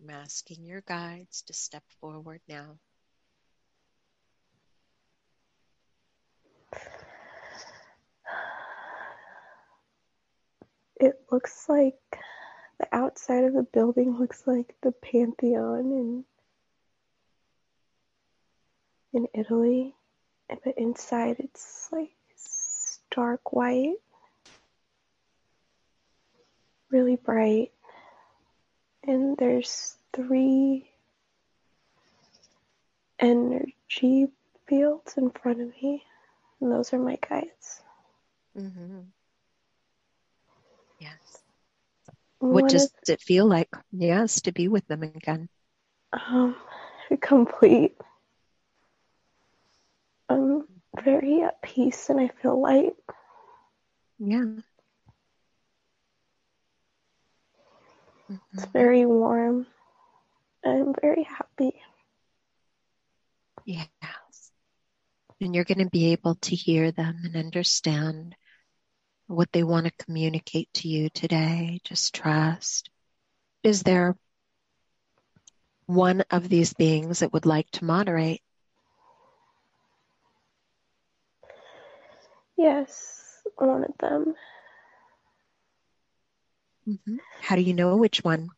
I'm 0.00 0.08
asking 0.08 0.64
your 0.64 0.80
guides 0.80 1.42
to 1.42 1.52
step 1.52 1.82
forward 2.00 2.40
now. 2.48 2.78
It 10.98 11.20
looks 11.30 11.66
like 11.68 11.98
the 12.78 12.88
outside 12.92 13.44
of 13.44 13.52
the 13.52 13.66
building 13.70 14.16
looks 14.18 14.46
like 14.46 14.74
the 14.82 14.92
Pantheon 14.92 15.92
in 15.92 16.24
in 19.12 19.26
Italy, 19.34 19.94
but 20.48 20.78
inside 20.78 21.36
it's 21.40 21.90
like 21.92 22.16
stark 22.36 23.52
white, 23.52 23.96
really 26.90 27.16
bright, 27.16 27.72
and 29.04 29.36
there's 29.36 29.96
three 30.12 30.90
energy 33.18 34.28
fields 34.68 35.14
in 35.16 35.30
front 35.30 35.60
of 35.60 35.68
me, 35.82 36.02
and 36.60 36.72
those 36.72 36.92
are 36.92 36.98
my 36.98 37.18
guides. 37.28 37.82
Mm-hmm. 38.58 39.00
Yes. 41.00 41.42
What 42.38 42.68
does 42.68 42.84
of, 42.84 42.90
it 43.08 43.20
feel 43.20 43.46
like? 43.46 43.68
Yes, 43.92 44.42
to 44.42 44.52
be 44.52 44.68
with 44.68 44.86
them 44.86 45.02
again. 45.02 45.48
Um, 46.12 46.56
complete. 47.20 47.96
I'm 50.28 50.64
very 51.02 51.42
at 51.42 51.62
peace 51.62 52.10
and 52.10 52.20
I 52.20 52.28
feel 52.28 52.60
light. 52.60 52.94
Yeah. 54.18 54.44
Mm-hmm. 58.30 58.58
It's 58.58 58.66
very 58.72 59.06
warm. 59.06 59.66
I'm 60.64 60.94
very 61.00 61.22
happy. 61.22 61.80
Yes. 63.64 63.90
And 65.40 65.54
you're 65.54 65.64
going 65.64 65.78
to 65.78 65.90
be 65.90 66.12
able 66.12 66.36
to 66.36 66.56
hear 66.56 66.90
them 66.90 67.20
and 67.24 67.36
understand 67.36 68.34
what 69.26 69.52
they 69.52 69.62
want 69.62 69.86
to 69.86 70.04
communicate 70.04 70.68
to 70.74 70.88
you 70.88 71.08
today. 71.10 71.80
Just 71.84 72.14
trust. 72.14 72.90
Is 73.62 73.82
there 73.82 74.16
one 75.86 76.24
of 76.30 76.48
these 76.48 76.74
beings 76.74 77.20
that 77.20 77.32
would 77.32 77.46
like 77.46 77.70
to 77.72 77.84
moderate? 77.84 78.40
Yes, 82.56 83.42
one 83.56 83.84
of 83.84 83.92
them. 83.98 84.34
Mm-hmm. 86.88 87.16
How 87.40 87.56
do 87.56 87.62
you 87.62 87.74
know 87.74 87.96
which 87.96 88.22
one? 88.22 88.48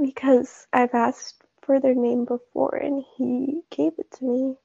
Because 0.00 0.66
I've 0.72 0.94
asked 0.94 1.42
for 1.62 1.80
their 1.80 1.94
name 1.94 2.24
before 2.24 2.74
and 2.74 3.04
he 3.16 3.62
gave 3.70 3.92
it 3.98 4.10
to 4.18 4.24
me. 4.24 4.56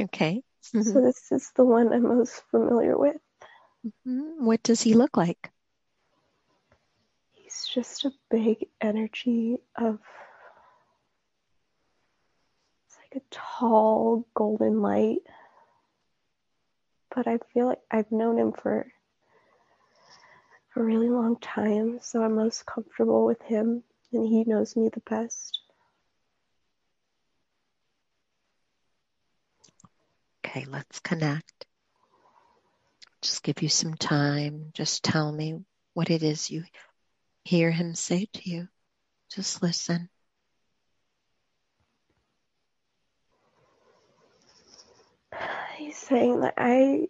Okay. 0.00 0.42
Mm-hmm. 0.74 0.82
So 0.82 1.00
this 1.02 1.30
is 1.30 1.52
the 1.54 1.64
one 1.64 1.92
I'm 1.92 2.04
most 2.04 2.42
familiar 2.50 2.96
with. 2.96 3.16
Mm-hmm. 3.86 4.44
What 4.44 4.62
does 4.62 4.80
he 4.80 4.94
look 4.94 5.16
like? 5.16 5.50
He's 7.32 7.66
just 7.66 8.04
a 8.04 8.12
big 8.30 8.68
energy 8.80 9.58
of. 9.76 9.98
It's 12.86 12.96
like 12.96 13.22
a 13.22 13.26
tall 13.30 14.26
golden 14.34 14.80
light. 14.80 15.22
But 17.14 17.26
I 17.26 17.38
feel 17.52 17.66
like 17.66 17.82
I've 17.90 18.10
known 18.10 18.38
him 18.38 18.52
for 18.52 18.86
a 20.76 20.82
really 20.82 21.10
long 21.10 21.36
time, 21.36 21.98
so 22.00 22.22
I'm 22.22 22.34
most 22.34 22.66
comfortable 22.66 23.24
with 23.24 23.42
him, 23.42 23.82
and 24.12 24.26
he 24.26 24.44
knows 24.44 24.76
me 24.76 24.88
the 24.88 25.00
best. 25.00 25.58
Okay, 30.44 30.66
let's 30.68 31.00
connect 31.00 31.66
just 33.22 33.42
give 33.44 33.62
you 33.62 33.68
some 33.68 33.94
time. 33.94 34.70
Just 34.74 35.04
tell 35.04 35.32
me 35.32 35.64
what 35.94 36.10
it 36.10 36.22
is 36.22 36.50
you 36.50 36.64
hear 37.44 37.70
him 37.70 37.94
say 37.94 38.26
to 38.32 38.50
you. 38.50 38.68
Just 39.34 39.62
listen. 39.62 40.08
He's 45.76 45.96
saying 45.96 46.40
that 46.40 46.54
I 46.58 47.08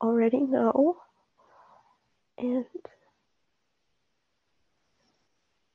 already 0.00 0.40
know 0.40 0.96
and 2.38 2.64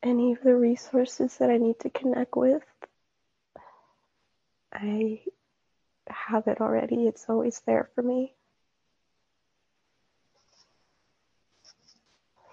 any 0.04 0.34
of 0.34 0.42
the 0.42 0.56
resources 0.56 1.38
that 1.38 1.50
I 1.50 1.58
need 1.58 1.80
to 1.82 1.90
connect 1.90 2.36
with, 2.36 2.64
I 4.72 5.22
have 6.08 6.48
it 6.48 6.62
already. 6.62 7.08
It's 7.08 7.26
always 7.30 7.62
there 7.66 7.90
for 7.96 8.02
me. 8.02 8.34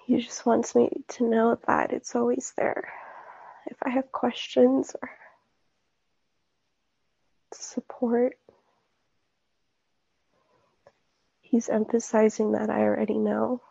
He 0.06 0.20
just 0.20 0.44
wants 0.44 0.74
me 0.74 0.90
to 1.08 1.28
know 1.28 1.58
that 1.66 1.92
it's 1.92 2.14
always 2.14 2.52
there. 2.56 2.92
If 3.66 3.78
I 3.82 3.90
have 3.90 4.12
questions 4.12 4.94
or 5.00 5.10
support, 7.52 8.36
he's 11.40 11.68
emphasizing 11.70 12.52
that 12.52 12.68
I 12.68 12.82
already 12.82 13.16
know. 13.16 13.62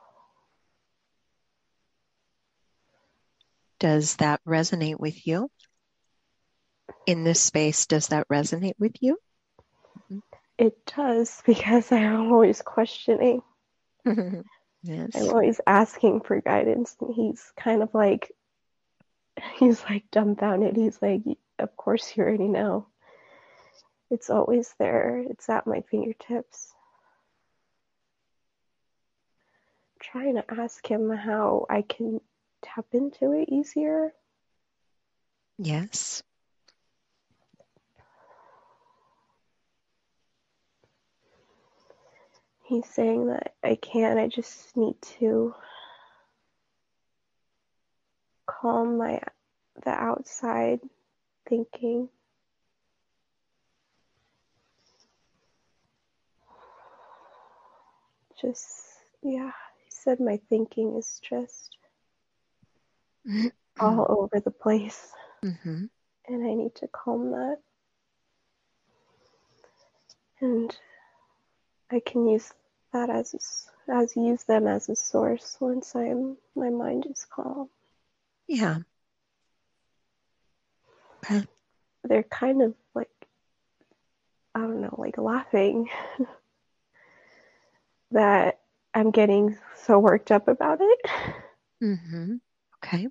Does 3.84 4.16
that 4.16 4.40
resonate 4.48 4.98
with 4.98 5.28
you? 5.28 5.52
In 7.06 7.26
this 7.26 7.42
space, 7.42 7.86
does 7.86 8.08
that 8.08 8.30
resonate 8.30 8.80
with 8.80 8.94
you? 9.02 9.18
Mm-hmm. 10.00 10.20
It 10.58 10.86
does 10.86 11.42
because 11.46 11.92
I'm 11.92 12.32
always 12.32 12.62
questioning. 12.62 13.42
Yes. 14.86 15.12
I'm 15.16 15.30
always 15.30 15.62
asking 15.66 16.22
for 16.22 16.42
guidance, 16.42 16.98
and 17.00 17.14
he's 17.16 17.54
kind 17.56 17.82
of 17.84 17.94
like, 17.94 18.34
he's 19.58 19.82
like 19.86 20.04
dumbfounded. 20.12 20.76
He's 20.76 21.02
like, 21.02 21.22
Of 21.58 21.78
course, 21.78 22.12
you 22.18 22.24
already 22.24 22.50
know. 22.50 22.88
It's 24.12 24.30
always 24.30 24.76
there, 24.80 25.20
it's 25.20 25.48
at 25.48 25.66
my 25.66 25.84
fingertips. 25.90 26.74
I'm 29.88 30.02
trying 30.02 30.36
to 30.36 30.44
ask 30.62 30.86
him 30.86 31.10
how 31.10 31.66
I 31.70 31.82
can 31.82 32.20
tap 32.64 32.86
into 32.94 33.34
it 33.34 33.50
easier. 33.50 34.14
Yes. 35.58 36.24
He's 42.64 42.88
saying 42.90 43.28
that 43.28 43.54
I 43.64 43.76
can't. 43.76 44.18
I 44.18 44.28
just 44.28 44.76
need 44.76 44.96
to 45.20 45.54
calm 48.46 48.98
my 48.98 49.22
the 49.84 49.92
outside 49.92 50.80
thinking. 51.48 52.10
Just 58.42 58.66
yeah, 59.22 59.52
he 59.84 59.90
said 59.90 60.20
my 60.20 60.40
thinking 60.50 60.96
is 60.98 61.20
just. 61.22 61.78
all 63.80 64.06
over 64.10 64.40
the 64.40 64.52
place. 64.52 65.10
Mm-hmm. 65.44 65.86
And 66.28 66.48
I 66.48 66.54
need 66.54 66.76
to 66.76 66.88
calm 66.88 67.32
that. 67.32 67.58
And 70.42 70.76
I 71.92 72.02
can 72.06 72.28
use 72.28 72.52
that 72.92 73.10
as 73.10 73.68
as 73.88 74.16
use 74.16 74.44
them 74.44 74.68
as 74.68 74.88
a 74.88 74.96
source 74.96 75.58
once 75.60 75.96
I'm 75.96 76.38
my 76.56 76.70
mind 76.70 77.06
is 77.10 77.26
calm. 77.30 77.70
Yeah. 78.48 78.78
Okay. 81.24 81.46
They're 82.04 82.24
kind 82.24 82.62
of 82.62 82.74
like 82.94 83.10
I 84.56 84.60
don't 84.60 84.82
know, 84.82 84.96
like 84.98 85.18
laughing 85.18 85.90
that 88.12 88.60
I'm 88.94 89.12
getting 89.12 89.58
so 89.76 90.00
worked 90.00 90.32
up 90.32 90.48
about 90.48 90.80
it. 90.82 91.00
Mm-hmm. 91.82 92.36
Okay. 92.94 93.08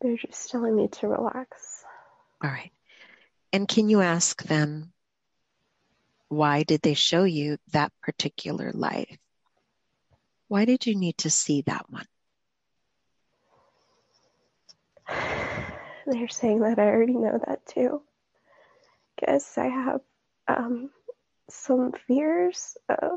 They're 0.00 0.16
just 0.16 0.50
telling 0.50 0.76
me 0.76 0.88
to 0.88 1.08
relax. 1.08 1.84
All 2.42 2.50
right. 2.50 2.72
And 3.52 3.66
can 3.66 3.88
you 3.88 4.02
ask 4.02 4.42
them 4.42 4.92
why 6.28 6.64
did 6.64 6.82
they 6.82 6.94
show 6.94 7.24
you 7.24 7.58
that 7.72 7.92
particular 8.02 8.72
life? 8.74 9.16
Why 10.48 10.64
did 10.64 10.86
you 10.86 10.94
need 10.94 11.18
to 11.18 11.30
see 11.30 11.62
that 11.62 11.86
one? 11.88 12.06
They're 16.06 16.28
saying 16.28 16.60
that 16.60 16.78
I 16.78 16.86
already 16.86 17.14
know 17.14 17.40
that 17.46 17.64
too. 17.66 18.02
Guess 19.24 19.56
I 19.56 19.68
have 19.68 20.00
um, 20.48 20.90
some 21.48 21.92
fears 22.06 22.76
of 22.88 22.98
mm-hmm. 22.98 23.16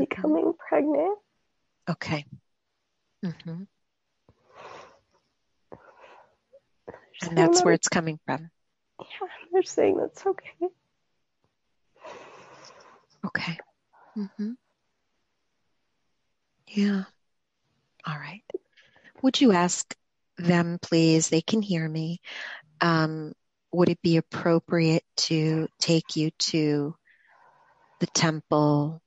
becoming 0.00 0.52
pregnant. 0.68 1.18
Okay. 1.88 2.26
Mm-hmm. 3.24 3.62
And 7.22 7.36
that's 7.36 7.64
where 7.64 7.74
it's 7.74 7.88
coming 7.88 8.18
from. 8.26 8.50
Yeah, 9.00 9.28
they're 9.52 9.62
saying 9.62 9.96
that's 9.96 10.24
okay. 10.24 10.68
Okay. 13.26 13.58
Mm-hmm. 14.16 14.52
Yeah. 16.68 17.04
All 18.06 18.16
right. 18.16 18.42
Would 19.22 19.40
you 19.40 19.52
ask 19.52 19.94
them, 20.36 20.78
please? 20.80 21.28
They 21.28 21.40
can 21.40 21.60
hear 21.62 21.88
me. 21.88 22.20
Um, 22.80 23.32
would 23.72 23.88
it 23.88 24.00
be 24.02 24.16
appropriate 24.16 25.04
to 25.16 25.68
take 25.80 26.16
you 26.16 26.30
to 26.38 26.94
the 28.00 28.06
temple, 28.06 29.02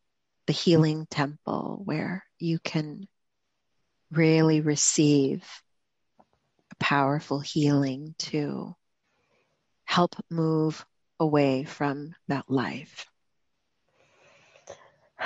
the 0.48 0.54
healing 0.54 1.08
temple, 1.10 1.82
where 1.86 2.26
you 2.40 2.60
can 2.60 3.08
really 4.12 4.62
receive 4.62 5.44
a 6.72 6.76
powerful 6.76 7.40
healing 7.40 8.16
to 8.18 8.76
help 9.86 10.16
move 10.30 10.86
away 11.20 11.64
from 11.64 12.16
that 12.28 12.50
life? 12.50 13.06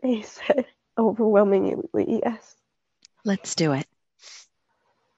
He 0.00 0.22
said 0.22 0.64
overwhelmingly 0.96 2.20
yes. 2.24 2.54
Let's 3.24 3.56
do 3.56 3.72
it. 3.72 3.86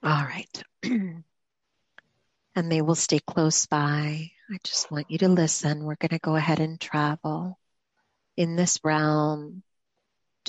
All 0.03 0.25
right. 0.25 0.63
and 0.83 1.25
they 2.55 2.83
will 2.83 2.95
stay 2.95 3.19
close 3.21 3.67
by. 3.67 4.31
I 4.51 4.59
just 4.65 4.91
want 4.91 5.11
you 5.11 5.19
to 5.19 5.29
listen. 5.29 5.85
We're 5.85 5.97
going 5.97 6.11
to 6.11 6.19
go 6.19 6.35
ahead 6.35 6.61
and 6.61 6.81
travel 6.81 7.59
in 8.37 8.57
this 8.57 8.81
realm 8.83 9.63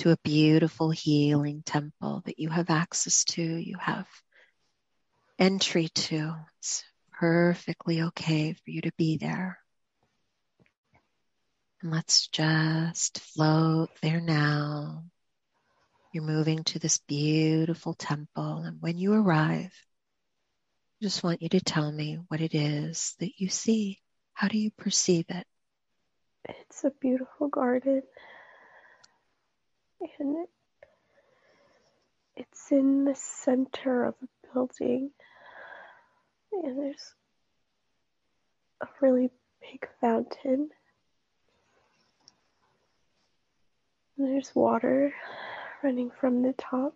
to 0.02 0.10
a 0.10 0.16
beautiful 0.24 0.90
healing 0.90 1.62
temple 1.64 2.22
that 2.26 2.40
you 2.40 2.48
have 2.48 2.70
access 2.70 3.22
to, 3.22 3.40
you 3.40 3.76
have 3.78 4.08
entry 5.38 5.90
to. 5.94 6.34
It's 6.58 6.82
perfectly 7.20 8.02
okay 8.02 8.52
for 8.52 8.70
you 8.70 8.80
to 8.80 8.90
be 8.98 9.16
there. 9.16 9.60
And 11.80 11.92
let's 11.92 12.26
just 12.26 13.20
float 13.20 13.90
there 14.02 14.20
now. 14.20 15.04
You're 16.12 16.24
moving 16.24 16.64
to 16.64 16.80
this 16.80 16.98
beautiful 17.06 17.94
temple. 17.94 18.62
And 18.64 18.78
when 18.80 18.98
you 18.98 19.12
arrive, 19.12 19.70
I 19.70 21.00
just 21.00 21.22
want 21.22 21.42
you 21.42 21.48
to 21.50 21.60
tell 21.60 21.92
me 21.92 22.18
what 22.26 22.40
it 22.40 22.56
is 22.56 23.14
that 23.20 23.30
you 23.38 23.48
see. 23.48 24.00
How 24.34 24.48
do 24.48 24.58
you 24.58 24.72
perceive 24.72 25.26
it? 25.28 25.46
It's 26.48 26.82
a 26.82 26.90
beautiful 26.90 27.46
garden. 27.46 28.02
And 30.18 30.36
it, 30.36 30.50
it's 32.36 32.72
in 32.72 33.04
the 33.04 33.14
center 33.14 34.04
of 34.04 34.14
a 34.22 34.52
building. 34.52 35.10
And 36.52 36.78
there's 36.78 37.14
a 38.80 38.86
really 39.00 39.30
big 39.60 39.88
fountain. 40.00 40.70
And 44.18 44.28
there's 44.28 44.54
water 44.54 45.14
running 45.82 46.10
from 46.10 46.42
the 46.42 46.52
top. 46.54 46.94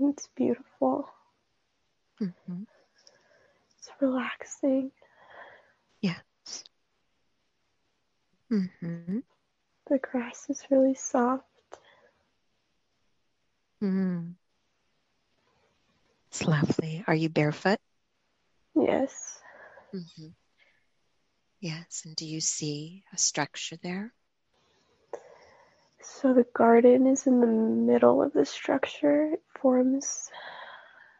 It's 0.00 0.28
beautiful. 0.36 1.08
Mm-hmm. 2.20 2.62
It's 3.78 3.90
relaxing. 4.00 4.90
Yes. 6.00 6.22
Mm-hmm. 8.50 9.18
The 9.90 9.98
grass 9.98 10.46
is 10.48 10.62
really 10.70 10.94
soft. 10.94 11.44
Mm. 13.84 14.36
It's 16.30 16.42
lovely. 16.46 17.04
Are 17.06 17.14
you 17.14 17.28
barefoot? 17.28 17.78
Yes. 18.74 19.40
Mm-hmm. 19.94 20.28
Yes. 21.60 22.02
And 22.06 22.16
do 22.16 22.26
you 22.26 22.40
see 22.40 23.04
a 23.12 23.18
structure 23.18 23.76
there? 23.76 24.12
So 26.00 26.32
the 26.34 26.46
garden 26.54 27.06
is 27.06 27.26
in 27.26 27.40
the 27.40 27.46
middle 27.46 28.22
of 28.22 28.32
the 28.32 28.44
structure. 28.46 29.32
It 29.34 29.42
forms 29.60 30.30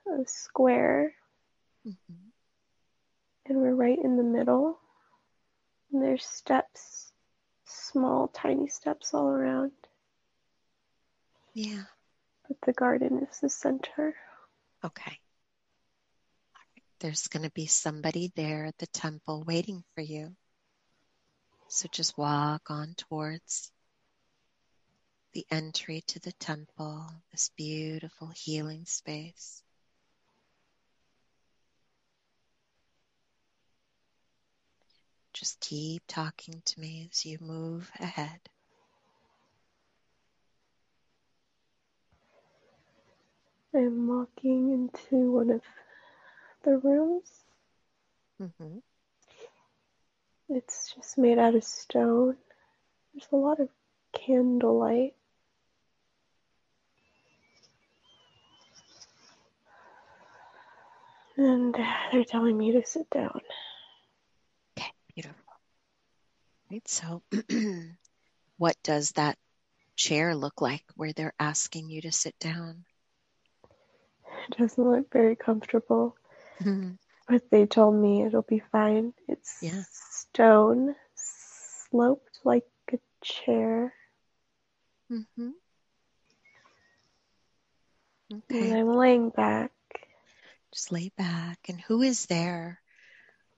a 0.09 0.27
square, 0.27 1.15
Mm-hmm. 1.87 2.31
and 3.47 3.59
we're 3.59 3.75
right 3.75 3.99
in 3.99 4.17
the 4.17 4.23
middle. 4.23 4.79
And 5.93 6.03
there's 6.03 6.25
steps, 6.25 7.13
small, 7.65 8.29
tiny 8.29 8.69
steps 8.69 9.15
all 9.15 9.29
around. 9.29 9.73
Yeah. 11.55 11.85
The 12.65 12.73
garden 12.73 13.27
is 13.31 13.41
the 13.41 13.51
center. 13.51 14.15
Okay. 14.83 15.19
There's 17.01 17.29
going 17.29 17.43
to 17.43 17.51
be 17.51 17.67
somebody 17.67 18.33
there 18.35 18.65
at 18.65 18.79
the 18.79 18.87
temple 18.87 19.45
waiting 19.47 19.85
for 19.95 20.01
you. 20.01 20.35
So 21.69 21.89
just 21.93 22.17
walk 22.17 22.71
on 22.71 22.95
towards 22.97 23.71
the 25.35 25.45
entry 25.51 26.03
to 26.07 26.21
the 26.21 26.33
temple, 26.33 27.07
this 27.33 27.51
beautiful 27.57 28.29
healing 28.35 28.87
space. 28.87 29.63
Just 35.35 35.61
keep 35.61 36.03
talking 36.07 36.63
to 36.65 36.81
me 36.81 37.09
as 37.11 37.27
you 37.27 37.39
move 37.41 37.91
ahead. 37.99 38.41
I'm 43.75 44.07
walking 44.07 44.73
into 44.73 45.33
one 45.33 45.51
of 45.51 45.63
the 46.63 46.79
rooms. 46.79 47.31
hmm 48.39 48.79
It's 50.49 50.95
just 50.95 51.19
made 51.19 51.39
out 51.39 51.55
of 51.55 51.65
stone. 51.65 52.37
There's 53.15 53.29
a 53.33 53.37
lot 53.37 53.61
of 53.61 53.69
candlelight. 54.13 55.15
And 61.37 61.75
they're 62.13 62.25
telling 62.25 62.57
me 62.57 62.73
to 62.73 62.85
sit 62.87 63.11
down. 63.11 63.41
Okay, 64.79 64.93
beautiful. 65.15 65.37
Right, 66.71 66.87
so 66.89 67.23
what 68.59 68.77
does 68.83 69.13
that 69.13 69.39
chair 69.97 70.35
look 70.35 70.61
like 70.61 70.85
where 70.97 71.13
they're 71.13 71.35
asking 71.39 71.91
you 71.91 72.03
to 72.03 72.13
sit 72.13 72.39
down? 72.39 72.85
It 74.49 74.57
doesn't 74.59 74.83
look 74.91 75.13
very 75.13 75.37
comfortable, 75.37 76.17
Mhm. 76.61 76.99
but 77.29 77.51
they 77.51 77.67
told 77.67 77.95
me 77.95 78.23
it'll 78.25 78.43
be 78.43 78.61
fine. 78.73 79.15
It's 79.29 79.51
Yeah. 79.63 79.83
stone, 79.91 80.95
sloped 81.15 82.41
like 82.45 82.67
a 82.93 82.99
chair, 83.23 83.93
Mm-hmm. 85.11 85.51
and 88.31 88.75
I'm 88.75 88.89
laying 88.95 89.31
back. 89.31 89.71
just 90.73 90.93
lay 90.93 91.11
back. 91.17 91.59
And 91.69 91.81
who 91.81 92.03
is 92.03 92.27
there? 92.27 92.81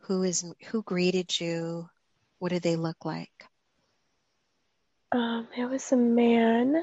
Who 0.02 0.22
is 0.22 0.44
who 0.66 0.82
greeted 0.82 1.38
you? 1.40 1.88
What 2.38 2.50
do 2.50 2.60
they 2.60 2.76
look 2.76 3.04
like? 3.04 3.32
Um, 5.12 5.48
it 5.56 5.66
was 5.66 5.92
a 5.92 5.96
man. 5.96 6.82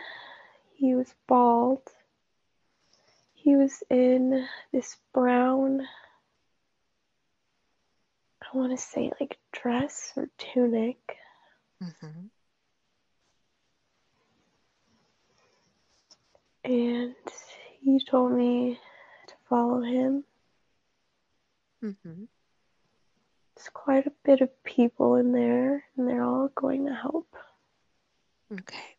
He 0.76 0.96
was 0.96 1.14
bald. 1.28 1.82
He 3.44 3.58
was 3.58 3.84
in 3.90 4.48
this 4.72 4.96
brown, 5.14 5.82
I 8.42 8.58
want 8.58 8.72
to 8.72 8.82
say 8.82 9.12
like 9.20 9.38
dress 9.52 10.14
or 10.16 10.30
tunic. 10.38 10.98
Mm-hmm. 11.84 12.28
And 16.64 17.16
he 17.82 18.00
told 18.10 18.32
me 18.32 18.80
to 19.28 19.34
follow 19.50 19.82
him. 19.82 20.24
Mm-hmm. 21.84 22.24
There's 23.56 23.70
quite 23.74 24.08
a 24.08 24.14
bit 24.24 24.40
of 24.40 24.64
people 24.64 25.16
in 25.18 25.34
there, 25.34 25.84
and 25.98 26.08
they're 26.08 26.24
all 26.24 26.50
going 26.56 26.86
to 26.86 26.94
help. 26.94 27.28
Okay. 28.54 28.96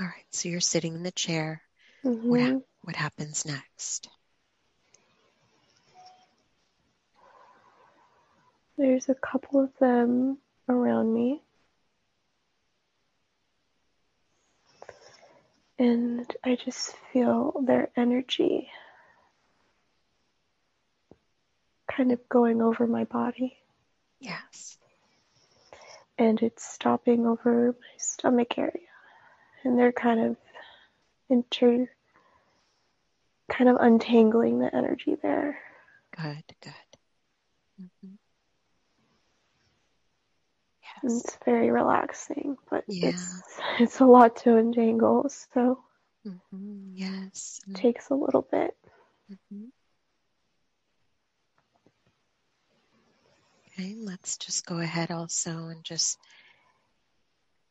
All 0.00 0.06
right. 0.06 0.26
So 0.32 0.48
you're 0.48 0.58
sitting 0.58 0.94
in 0.94 1.04
the 1.04 1.12
chair. 1.12 1.62
Mhm. 2.04 2.22
What 2.24 2.40
hap- 2.40 2.62
what 2.82 2.96
happens 2.96 3.44
next? 3.44 4.08
There's 8.76 9.08
a 9.08 9.14
couple 9.14 9.62
of 9.62 9.70
them 9.78 10.38
around 10.68 11.12
me. 11.12 11.42
And 15.78 16.30
I 16.44 16.56
just 16.56 16.94
feel 17.12 17.62
their 17.66 17.90
energy 17.96 18.68
kind 21.90 22.12
of 22.12 22.28
going 22.28 22.62
over 22.62 22.86
my 22.86 23.04
body. 23.04 23.56
Yes. 24.20 24.78
And 26.18 26.40
it's 26.42 26.64
stopping 26.64 27.26
over 27.26 27.72
my 27.72 27.96
stomach 27.98 28.58
area. 28.58 28.88
And 29.64 29.78
they're 29.78 29.92
kind 29.92 30.20
of 30.20 30.36
inter 31.28 31.88
kind 33.50 33.68
of 33.68 33.76
untangling 33.80 34.58
the 34.60 34.74
energy 34.74 35.16
there. 35.22 35.58
Good. 36.16 36.44
Good. 36.62 36.72
Mm-hmm. 37.82 38.14
Yes. 41.02 41.22
it's 41.24 41.38
very 41.44 41.70
relaxing, 41.70 42.56
but 42.70 42.84
Yeah. 42.88 43.10
it's 43.10 43.42
it's 43.80 44.00
a 44.00 44.06
lot 44.06 44.36
to 44.36 44.56
untangle. 44.56 45.28
So 45.54 45.80
Mm-hmm. 46.26 46.92
Yes. 46.94 47.60
Takes 47.72 48.10
a 48.10 48.14
little 48.14 48.42
bit. 48.50 48.76
Mm-hmm. 49.32 49.64
Okay, 53.78 53.94
let's 53.98 54.36
just 54.36 54.66
go 54.66 54.78
ahead 54.78 55.10
also 55.10 55.68
and 55.68 55.82
just 55.82 56.18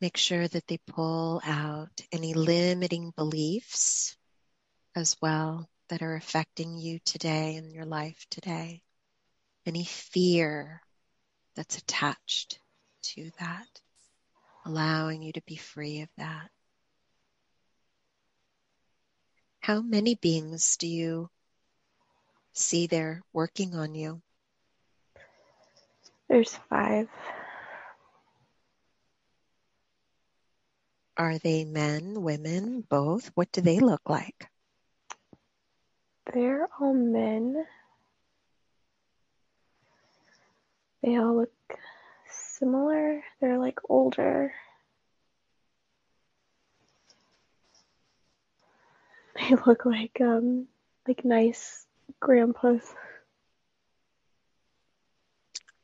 make 0.01 0.17
sure 0.17 0.47
that 0.47 0.65
they 0.67 0.79
pull 0.87 1.41
out 1.45 1.91
any 2.11 2.33
limiting 2.33 3.11
beliefs 3.15 4.17
as 4.99 5.15
well 5.21 5.65
that 5.87 6.01
are 6.01 6.15
affecting 6.15 6.77
you 6.77 6.99
today 7.05 7.55
in 7.55 7.71
your 7.71 7.85
life 7.85 8.25
today. 8.29 8.81
Any 9.65 9.85
fear 9.85 10.81
that's 11.55 11.77
attached 11.77 12.59
to 13.01 13.31
that, 13.39 13.67
allowing 14.65 15.21
you 15.21 15.31
to 15.33 15.41
be 15.47 15.55
free 15.55 16.01
of 16.01 16.09
that. 16.17 16.49
How 19.61 19.81
many 19.81 20.15
beings 20.15 20.75
do 20.77 20.87
you 20.87 21.29
see 22.53 22.87
there 22.87 23.21
working 23.31 23.75
on 23.75 23.95
you? 23.95 24.21
There's 26.27 26.59
five. 26.69 27.07
Are 31.15 31.37
they 31.37 31.63
men, 31.63 32.21
women, 32.21 32.81
both? 32.81 33.31
What 33.35 33.51
do 33.53 33.61
they 33.61 33.79
look 33.79 34.01
like? 34.09 34.49
They're 36.33 36.67
all 36.79 36.93
men. 36.93 37.65
They 41.01 41.15
all 41.17 41.37
look 41.37 41.51
similar. 42.29 43.23
They're 43.41 43.57
like 43.57 43.79
older. 43.89 44.53
They 49.35 49.55
look 49.65 49.85
like 49.85 50.19
um 50.21 50.67
like 51.07 51.23
nice 51.25 51.85
grandpas. 52.19 52.81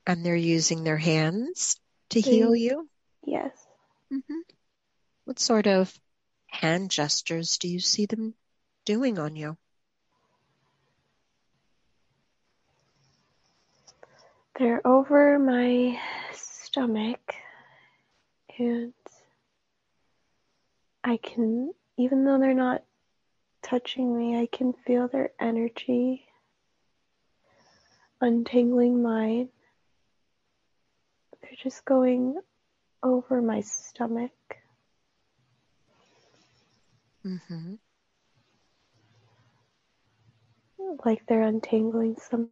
And 0.08 0.24
they're 0.24 0.36
using 0.36 0.84
their 0.84 0.98
hands 0.98 1.80
to 2.10 2.22
They- 2.22 2.30
heal 2.30 2.56
you? 2.56 2.88
Yes. 3.26 3.52
hmm 4.12 4.20
What 5.24 5.39
sort 5.39 5.66
of 5.66 5.91
hand 6.48 6.91
gestures 6.91 7.58
do 7.58 7.68
you 7.68 7.80
see 7.80 8.06
them 8.06 8.36
doing 8.86 9.18
on 9.18 9.36
you? 9.36 9.58
They're 14.58 14.86
over 14.88 15.38
my 15.38 15.99
stomach 16.34 17.36
and 18.58 18.93
I 21.03 21.18
can 21.18 21.74
even 21.97 22.24
though 22.26 22.39
they're 22.39 22.53
not 22.53 22.84
touching 23.64 24.18
me, 24.18 24.39
I 24.39 24.47
can 24.47 24.74
feel 24.86 25.08
their 25.08 25.32
energy 25.39 26.26
untangling 28.22 29.01
mine. 29.01 29.49
They're 31.41 31.51
just 31.62 31.86
going 31.86 32.39
over 33.03 33.41
my 33.41 33.62
stomach. 33.62 34.32
hmm 37.24 37.76
like 41.03 41.26
they're 41.28 41.41
untangling 41.41 42.16
something. 42.16 42.49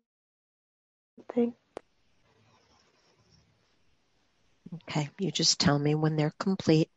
Okay, 4.74 5.10
you 5.20 5.32
just 5.32 5.60
tell 5.60 5.78
me 5.78 5.94
when 5.94 6.16
they're 6.16 6.34
complete. 6.40 6.90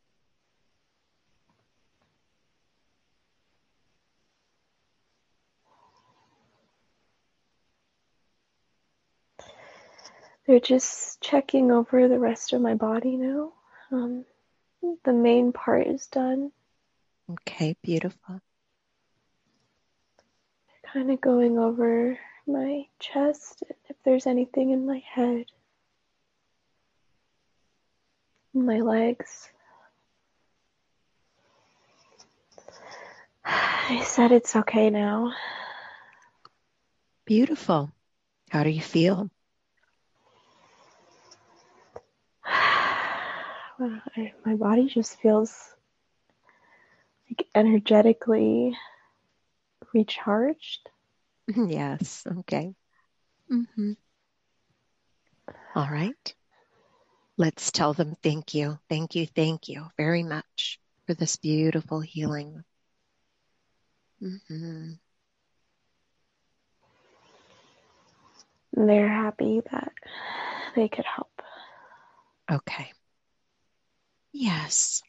They're 10.47 10.59
just 10.59 11.19
checking 11.21 11.71
over 11.71 12.07
the 12.07 12.19
rest 12.19 12.53
of 12.53 12.61
my 12.61 12.73
body 12.73 13.17
now. 13.17 13.51
Um, 13.91 14.25
the 15.03 15.13
main 15.13 15.51
part 15.51 15.87
is 15.87 16.07
done. 16.07 16.51
Okay, 17.29 17.75
beautiful. 17.83 18.39
Kind 20.93 21.11
of 21.11 21.19
going 21.19 21.59
over 21.59 22.17
my 22.47 22.85
chest, 22.99 23.61
if 23.89 23.97
there's 24.05 24.25
anything 24.25 24.71
in 24.71 24.85
my 24.85 25.03
head, 25.05 25.45
my 28.65 28.79
legs. 28.79 29.49
I 33.45 34.03
said 34.03 34.31
it's 34.31 34.55
okay 34.55 34.89
now. 34.89 35.33
Beautiful. 37.25 37.91
How 38.49 38.63
do 38.63 38.69
you 38.69 38.81
feel? 38.81 39.29
Well, 43.79 44.01
I, 44.15 44.33
my 44.45 44.55
body 44.55 44.87
just 44.87 45.19
feels 45.19 45.55
like 47.29 47.47
energetically 47.55 48.75
recharged. 49.93 50.89
yes, 51.55 52.25
okay. 52.39 52.73
hmm 53.49 53.93
All 55.75 55.89
right. 55.89 56.35
Let's 57.37 57.71
tell 57.71 57.93
them 57.93 58.15
thank 58.23 58.55
you, 58.55 58.79
thank 58.89 59.13
you, 59.13 59.27
thank 59.27 59.69
you 59.69 59.85
very 59.95 60.23
much 60.23 60.79
for 61.05 61.13
this 61.13 61.37
beautiful 61.37 62.01
healing. 62.01 62.63
hmm 64.19 64.93
they're 68.73 69.09
happy 69.09 69.61
that 69.71 69.91
they 70.75 70.87
could 70.87 71.05
help. 71.05 71.41
Okay. 72.51 72.91
Yes. 74.31 75.01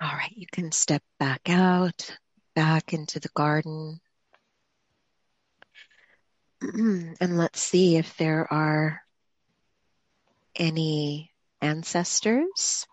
All 0.00 0.08
right, 0.08 0.32
you 0.34 0.46
can 0.50 0.72
step 0.72 1.02
back 1.20 1.48
out, 1.48 2.16
back 2.56 2.92
into 2.92 3.20
the 3.20 3.28
garden. 3.34 4.00
and 6.60 7.38
let's 7.38 7.60
see 7.60 7.96
if 7.96 8.16
there 8.16 8.52
are 8.52 9.03
any 10.56 11.32
ancestors, 11.60 12.86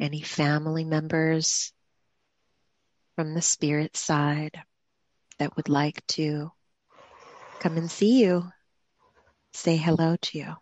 any 0.00 0.22
family 0.22 0.84
members 0.84 1.72
from 3.16 3.34
the 3.34 3.42
spirit 3.42 3.96
side 3.96 4.60
that 5.38 5.56
would 5.56 5.68
like 5.68 6.06
to 6.06 6.50
come 7.60 7.76
and 7.76 7.90
see 7.90 8.20
you, 8.20 8.44
say 9.52 9.76
hello 9.76 10.16
to 10.22 10.38
you. 10.38 10.54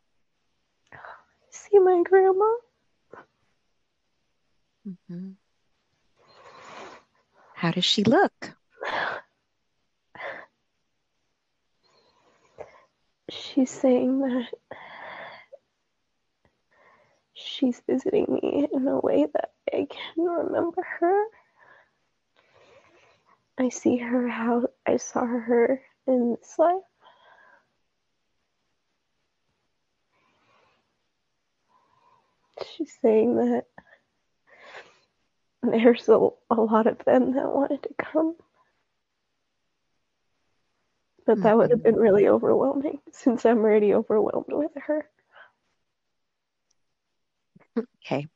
See 1.50 1.78
my 1.78 2.02
grandma? 2.04 2.50
Mhm. 4.86 5.36
How 7.54 7.70
does 7.70 7.84
she 7.84 8.04
look? 8.04 8.56
She's 13.30 13.70
saying 13.70 14.20
that 14.20 14.48
she's 17.46 17.80
visiting 17.88 18.26
me 18.28 18.68
in 18.72 18.86
a 18.88 18.98
way 18.98 19.26
that 19.32 19.50
I 19.72 19.86
can 19.88 20.24
remember 20.24 20.82
her. 21.00 21.24
I 23.58 23.70
see 23.70 23.96
her 23.96 24.28
how 24.28 24.68
I 24.86 24.98
saw 24.98 25.24
her 25.24 25.80
in 26.06 26.36
this 26.38 26.58
life. 26.58 26.82
She's 32.76 32.92
saying 33.00 33.36
that 33.36 33.64
there's 35.62 36.08
a, 36.08 36.28
a 36.50 36.54
lot 36.54 36.86
of 36.86 36.98
them 37.04 37.34
that 37.34 37.52
wanted 37.52 37.82
to 37.84 37.94
come. 37.98 38.36
But 41.24 41.42
that 41.42 41.56
would 41.56 41.70
have 41.70 41.80
mm-hmm. 41.80 41.90
been 41.90 42.00
really 42.00 42.28
overwhelming 42.28 43.00
since 43.10 43.44
I'm 43.44 43.58
already 43.58 43.94
overwhelmed 43.94 44.46
with 44.48 44.70
her. 44.86 45.08
Okay. 47.76 48.26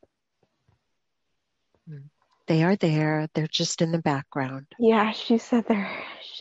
They 2.47 2.65
are 2.65 2.77
there. 2.77 3.29
They're 3.35 3.47
just 3.47 3.81
in 3.81 3.93
the 3.93 4.03
background. 4.03 4.67
Yeah, 4.79 5.13
she 5.13 5.39
said 5.39 5.67
they're, 5.69 5.91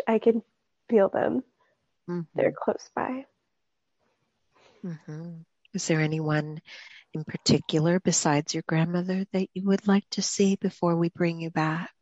I 0.08 0.18
can 0.20 0.41
feel 0.89 1.10
them. 1.10 1.43
Mhm. 2.10 2.28
They're 2.34 2.52
close 2.52 2.89
by. 2.95 3.26
Mhm. 4.84 5.45
Is 5.74 5.88
there 5.88 6.00
anyone 6.00 6.62
in 7.14 7.24
particular 7.24 8.00
besides 8.00 8.54
your 8.54 8.64
grandmother 8.68 9.26
that 9.34 9.47
you 9.54 9.66
would 9.68 9.88
like 9.88 10.10
to 10.12 10.22
see 10.22 10.56
before 10.56 10.95
we 10.95 11.10
bring 11.10 11.39
you 11.39 11.52
back? 11.52 11.93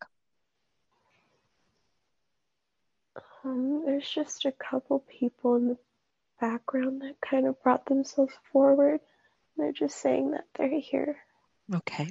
Um, 3.43 3.84
there's 3.86 4.10
just 4.10 4.45
a 4.45 4.52
couple 4.54 5.00
people 5.00 5.56
in 5.56 5.68
the 5.70 5.78
background 6.39 7.02
that 7.02 7.20
kind 7.20 7.45
of 7.48 7.62
brought 7.62 7.86
themselves 7.86 8.34
forward. 8.52 9.02
They're 9.58 9.72
just 9.72 9.99
saying 9.99 10.32
that 10.32 10.45
they're 10.55 10.80
here. 10.80 11.18
Okay. 11.74 12.10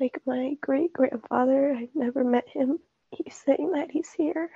Like 0.00 0.20
my 0.24 0.54
great 0.60 0.92
grandfather, 0.92 1.74
I 1.74 1.88
never 1.94 2.22
met 2.22 2.48
him. 2.48 2.78
He's 3.10 3.34
saying 3.44 3.72
that 3.72 3.90
he's 3.90 4.10
here. 4.12 4.50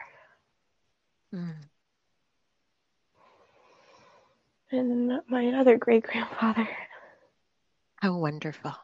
Mm. 1.34 1.54
And 4.70 5.20
my 5.28 5.48
other 5.48 5.76
great 5.76 6.04
grandfather. 6.04 6.68
How 7.96 8.16
wonderful. 8.16 8.74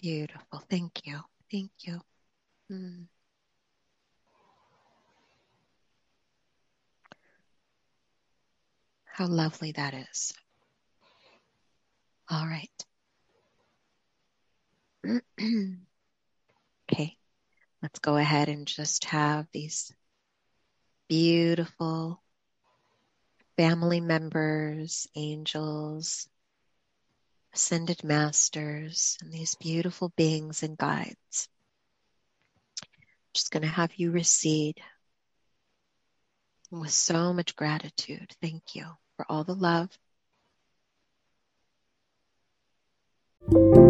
Beautiful. 0.00 0.62
Thank 0.68 1.06
you. 1.06 1.20
Thank 1.50 1.70
you. 1.80 2.00
Mm. 2.70 3.06
How 9.04 9.26
lovely 9.26 9.72
that 9.72 9.94
is. 9.94 10.34
All 12.28 12.46
right. 12.46 12.68
okay, 16.90 17.16
let's 17.82 17.98
go 18.00 18.16
ahead 18.16 18.48
and 18.48 18.66
just 18.66 19.04
have 19.06 19.46
these 19.52 19.92
beautiful 21.08 22.20
family 23.56 24.00
members, 24.00 25.06
angels, 25.14 26.28
ascended 27.54 28.02
masters, 28.02 29.16
and 29.22 29.32
these 29.32 29.54
beautiful 29.54 30.12
beings 30.16 30.64
and 30.64 30.76
guides. 30.76 31.48
Just 33.34 33.52
going 33.52 33.62
to 33.62 33.68
have 33.68 33.94
you 33.96 34.10
recede 34.10 34.80
with 36.70 36.92
so 36.92 37.32
much 37.32 37.54
gratitude. 37.54 38.34
Thank 38.42 38.74
you 38.74 38.84
for 39.16 39.24
all 39.28 39.44
the 39.44 39.54
love 39.54 39.90
Thank 43.48 43.76
you. 43.76 43.85